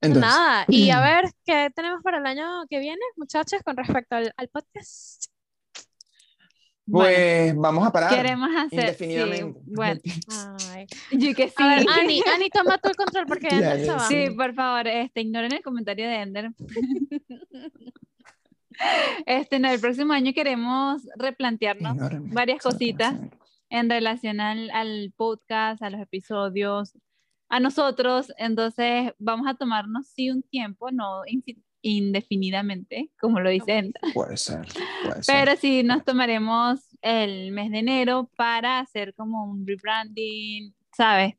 Entonces, 0.00 0.30
Nada, 0.30 0.64
y 0.68 0.90
a 0.90 1.00
ver, 1.00 1.24
¿qué 1.44 1.70
tenemos 1.74 2.00
para 2.04 2.18
el 2.18 2.26
año 2.26 2.46
que 2.70 2.78
viene, 2.78 3.00
muchachos, 3.16 3.62
con 3.64 3.76
respecto 3.76 4.14
al, 4.14 4.32
al 4.36 4.48
podcast? 4.48 5.31
Bueno, 6.84 7.14
pues 7.14 7.56
vamos 7.56 7.86
a 7.86 7.92
parar 7.92 8.14
queremos 8.14 8.50
hacer. 8.56 8.94
sí, 8.94 9.04
indefinidamente. 9.04 9.60
bueno, 9.66 10.00
Ay. 10.74 10.86
yo 11.12 11.34
que 11.34 11.48
sí. 11.48 11.54
A 11.58 11.68
ver, 11.68 11.86
Ani, 11.88 12.22
Ani, 12.34 12.50
toma 12.50 12.78
tú 12.78 12.88
el 12.88 12.96
control 12.96 13.26
porque 13.26 13.48
Ya, 13.50 13.56
Ender 13.56 13.78
ya 13.78 13.84
se 13.84 13.92
va. 13.92 14.08
Sí, 14.08 14.30
por 14.36 14.54
favor, 14.54 14.88
este, 14.88 15.20
ignoren 15.20 15.52
el 15.52 15.62
comentario 15.62 16.08
de 16.08 16.14
Ender. 16.16 16.50
Este, 19.26 19.56
en 19.56 19.66
el 19.66 19.78
próximo 19.78 20.12
año 20.12 20.32
queremos 20.32 21.02
replantearnos 21.16 21.94
Ignórenme, 21.94 22.32
varias 22.32 22.60
cositas 22.60 23.14
en 23.68 23.88
relación 23.88 24.40
al, 24.40 24.70
al 24.70 25.12
podcast, 25.14 25.82
a 25.82 25.90
los 25.90 26.00
episodios, 26.00 26.98
a 27.48 27.60
nosotros. 27.60 28.32
Entonces, 28.38 29.12
vamos 29.18 29.46
a 29.46 29.54
tomarnos 29.54 30.08
sí 30.08 30.30
un 30.30 30.42
tiempo, 30.42 30.90
no 30.90 31.22
indefinidamente, 31.82 33.10
como 33.20 33.40
lo 33.40 33.50
dice 33.50 33.78
Ender, 33.78 34.00
Puede 34.14 34.36
ser, 34.36 34.66
puede 35.04 35.22
ser. 35.22 35.34
pero 35.34 35.56
sí 35.56 35.82
nos 35.82 36.04
tomaremos 36.04 36.80
el 37.02 37.52
mes 37.52 37.70
de 37.70 37.80
enero 37.80 38.30
para 38.36 38.78
hacer 38.78 39.14
como 39.14 39.44
un 39.44 39.66
rebranding, 39.66 40.74
¿sabes? 40.96 41.34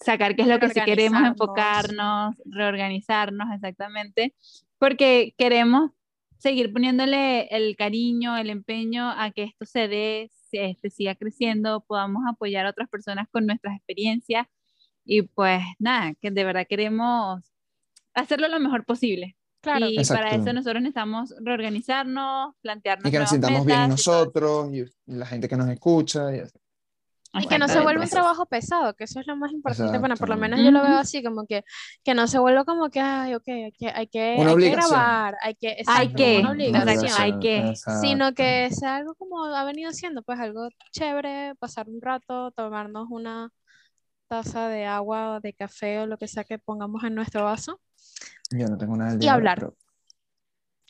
Sacar 0.00 0.36
qué 0.36 0.42
es 0.42 0.48
lo 0.48 0.58
que 0.58 0.68
sí 0.68 0.80
queremos 0.84 1.22
enfocarnos, 1.22 2.36
reorganizarnos 2.44 3.48
exactamente, 3.54 4.34
porque 4.78 5.34
queremos 5.38 5.92
seguir 6.38 6.72
poniéndole 6.72 7.46
el 7.46 7.76
cariño, 7.76 8.36
el 8.36 8.50
empeño 8.50 9.10
a 9.10 9.30
que 9.30 9.44
esto 9.44 9.64
se 9.64 9.88
dé, 9.88 10.30
se 10.50 10.70
este, 10.70 10.90
siga 10.90 11.14
creciendo, 11.14 11.84
podamos 11.86 12.24
apoyar 12.28 12.66
a 12.66 12.70
otras 12.70 12.88
personas 12.88 13.26
con 13.30 13.46
nuestras 13.46 13.76
experiencias 13.76 14.46
y 15.04 15.22
pues 15.22 15.62
nada, 15.78 16.14
que 16.20 16.30
de 16.30 16.44
verdad 16.44 16.66
queremos 16.68 17.42
hacerlo 18.14 18.48
lo 18.48 18.60
mejor 18.60 18.84
posible. 18.84 19.36
Claro. 19.66 19.86
Y 19.88 19.96
para 19.96 20.28
Exacto. 20.28 20.36
eso 20.36 20.52
nosotros 20.52 20.82
necesitamos 20.82 21.34
reorganizarnos, 21.40 22.54
plantearnos 22.60 23.08
y 23.08 23.10
que 23.10 23.18
nos 23.18 23.30
sintamos 23.30 23.66
bien 23.66 23.80
metas 23.80 23.88
y 23.88 23.90
nosotros 23.90 24.72
y 24.72 24.84
la 25.06 25.26
gente 25.26 25.48
que 25.48 25.56
nos 25.56 25.68
escucha. 25.68 26.34
y 26.34 26.38
así. 26.38 26.56
Y 27.38 27.48
que 27.48 27.58
no 27.58 27.66
se 27.68 27.80
vuelva 27.80 28.04
un 28.04 28.08
trabajo 28.08 28.46
pesado, 28.46 28.94
que 28.94 29.04
eso 29.04 29.20
es 29.20 29.26
lo 29.26 29.36
más 29.36 29.52
importante. 29.52 29.98
Bueno, 29.98 30.14
por 30.16 30.28
lo 30.28 30.36
menos 30.36 30.60
yo 30.60 30.70
lo 30.70 30.82
veo 30.82 30.96
así, 30.96 31.22
como 31.22 31.44
que, 31.46 31.64
que 32.02 32.14
no 32.14 32.28
se 32.28 32.38
vuelva 32.38 32.64
como 32.64 32.88
que, 32.88 33.00
ay, 33.00 33.34
ok, 33.34 33.48
hay 33.48 33.72
que, 33.72 33.88
hay 33.88 34.06
que, 34.06 34.36
Una 34.38 34.50
hay 34.52 34.56
que 34.56 34.70
grabar, 34.70 35.36
hay 35.42 35.54
que, 35.56 35.68
Hay 35.68 35.74
exacto, 35.80 36.16
que, 36.16 36.38
una 36.38 36.50
obligación. 36.52 37.12
hay 37.18 37.38
que. 37.40 37.74
Sino 38.00 38.32
que 38.32 38.70
sea 38.70 38.96
algo 38.96 39.16
como 39.16 39.44
ha 39.44 39.64
venido 39.64 39.92
siendo, 39.92 40.22
pues 40.22 40.38
algo 40.38 40.68
chévere, 40.92 41.54
pasar 41.58 41.88
un 41.88 42.00
rato, 42.00 42.52
tomarnos 42.52 43.08
una 43.10 43.50
taza 44.28 44.68
de 44.68 44.86
agua 44.86 45.36
o 45.36 45.40
de 45.40 45.52
café 45.52 46.00
o 46.00 46.06
lo 46.06 46.16
que 46.16 46.28
sea 46.28 46.44
que 46.44 46.58
pongamos 46.58 47.04
en 47.04 47.16
nuestro 47.16 47.44
vaso. 47.44 47.80
Yo 48.50 48.66
no 48.68 48.76
tengo 48.78 48.96
nada 48.96 49.12
del 49.12 49.22
Y 49.24 49.28
hablar. 49.28 49.58
pero- 49.58 49.76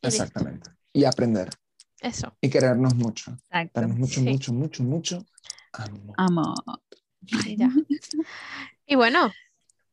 Y 0.02 0.06
listo. 0.06 0.22
Exactamente. 0.24 0.70
Y 0.92 1.04
aprender. 1.04 1.50
Eso. 2.00 2.36
Y 2.40 2.50
querernos 2.50 2.94
mucho. 2.94 3.32
Exacto. 3.32 3.80
Darnos 3.80 3.98
mucho, 3.98 4.20
Sí. 4.20 4.28
mucho, 4.28 4.52
mucho, 4.52 4.82
mucho 4.84 5.24
amor. 5.72 6.14
Amor. 6.18 6.54
y 7.46 7.56
ya. 7.56 7.70
Y 8.86 8.94
bueno, 8.94 9.32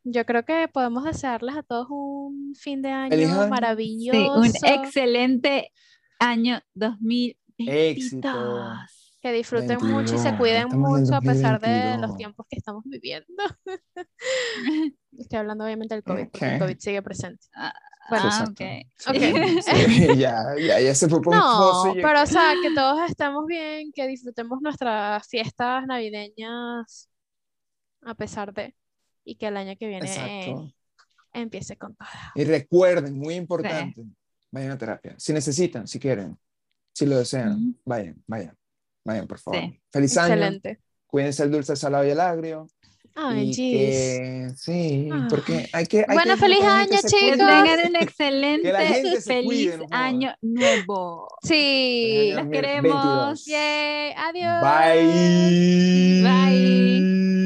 yo 0.04 0.26
creo 0.26 0.43
que 0.45 0.67
podemos 0.67 1.04
desearles 1.06 1.56
a 1.56 1.63
todos 1.63 1.88
un 1.89 2.54
fin 2.56 2.82
de 2.82 2.89
año 2.91 3.15
año. 3.15 3.43
Sí, 3.43 3.49
maravilloso. 3.49 4.34
un 4.39 4.45
excelente 4.63 5.71
año 6.19 6.60
2022. 6.76 7.38
Éxito. 7.58 8.30
Que 9.23 9.31
disfruten 9.31 9.77
mucho 9.81 10.15
y 10.15 10.17
se 10.17 10.31
22, 10.31 10.38
cuiden 10.38 10.63
estamos 10.63 10.99
mucho 10.99 11.15
a 11.15 11.21
pesar 11.21 11.62
de 11.62 11.67
2022. 11.69 12.01
los 12.01 12.17
tiempos 12.17 12.45
que 12.49 12.57
estamos 12.57 12.83
viviendo. 12.83 13.43
Estoy 15.17 15.39
hablando 15.39 15.63
obviamente 15.63 15.95
del 15.95 16.03
COVID, 16.03 16.27
porque 16.27 16.53
el. 16.55 16.59
COVID 16.59 16.77
sigue 16.77 17.01
presente. 17.01 17.47
Ah, 17.55 17.73
Bueno, 18.09 18.25
ah, 18.25 18.27
exacto. 18.27 18.63
ok. 18.65 18.69
Ok. 19.07 19.62
Sí, 19.63 20.07
ya, 20.19 20.43
ya, 20.59 20.79
ya 20.81 20.93
se 20.93 21.07
fue 21.07 21.21
por 21.21 21.33
No, 21.33 21.93
pero 21.93 22.21
o 22.21 22.25
sea, 22.25 22.51
que 22.62 22.75
todos 22.75 23.09
estemos 23.09 23.45
bien, 23.45 23.93
que 23.93 24.05
disfrutemos 24.09 24.59
nuestras 24.62 25.25
fiestas 25.29 25.88
navideñas 25.88 27.09
a 28.01 28.15
pesar 28.15 28.53
de, 28.53 28.75
y 29.23 29.36
que 29.36 29.47
el 29.47 29.55
año 29.55 29.77
que 29.79 29.88
viene 29.88 30.05
Exacto. 30.05 30.69
empiece 31.31 31.77
con 31.77 31.95
todo. 31.95 32.09
Y 32.36 32.43
recuerden, 32.43 33.17
muy 33.17 33.36
importante, 33.36 34.03
vayan 34.51 34.71
a 34.71 34.77
terapia. 34.77 35.15
Si 35.17 35.31
necesitan, 35.31 35.88
si 35.88 35.97
quieren, 35.97 36.38
si 36.91 37.05
lo 37.05 37.17
desean, 37.17 37.53
Ujú. 37.53 37.79
vayan, 37.86 38.21
vayan, 38.27 38.57
vayan, 39.05 39.27
por 39.27 39.39
favor. 39.39 39.59
Sí. 39.61 39.79
Feliz 39.91 40.17
año. 40.17 40.33
Excelente. 40.33 40.79
Cuídense 41.07 41.43
el 41.43 41.51
dulce, 41.51 41.71
el 41.73 41.77
salado 41.77 42.05
y 42.05 42.09
el 42.09 42.19
agrio. 42.19 42.67
Ay, 43.15 43.51
y 43.51 43.53
jeez. 43.53 44.19
que, 44.19 44.49
sí, 44.57 45.07
Ah. 45.11 45.27
porque 45.29 45.69
hay 45.71 45.85
que. 45.85 45.99
hay 45.99 46.15
Bueno, 46.15 46.33
que 46.33 46.39
feliz 46.39 46.63
año, 46.63 46.89
Que 46.89 47.07
chicos. 47.07 47.37
tengan 47.37 47.79
un 47.87 47.95
excelente, 47.97 49.21
feliz 49.21 49.45
cuide, 49.45 49.77
no 49.77 49.83
jodan. 49.83 50.01
año 50.03 50.33
nuevo. 50.41 51.27
Sí, 51.43 52.31
año 52.31 52.41
Los 52.41 52.51
queremos. 52.51 52.91
2022. 53.05 53.45
Yay, 53.45 54.13
adiós. 54.17 54.61
Bye. 56.23 57.43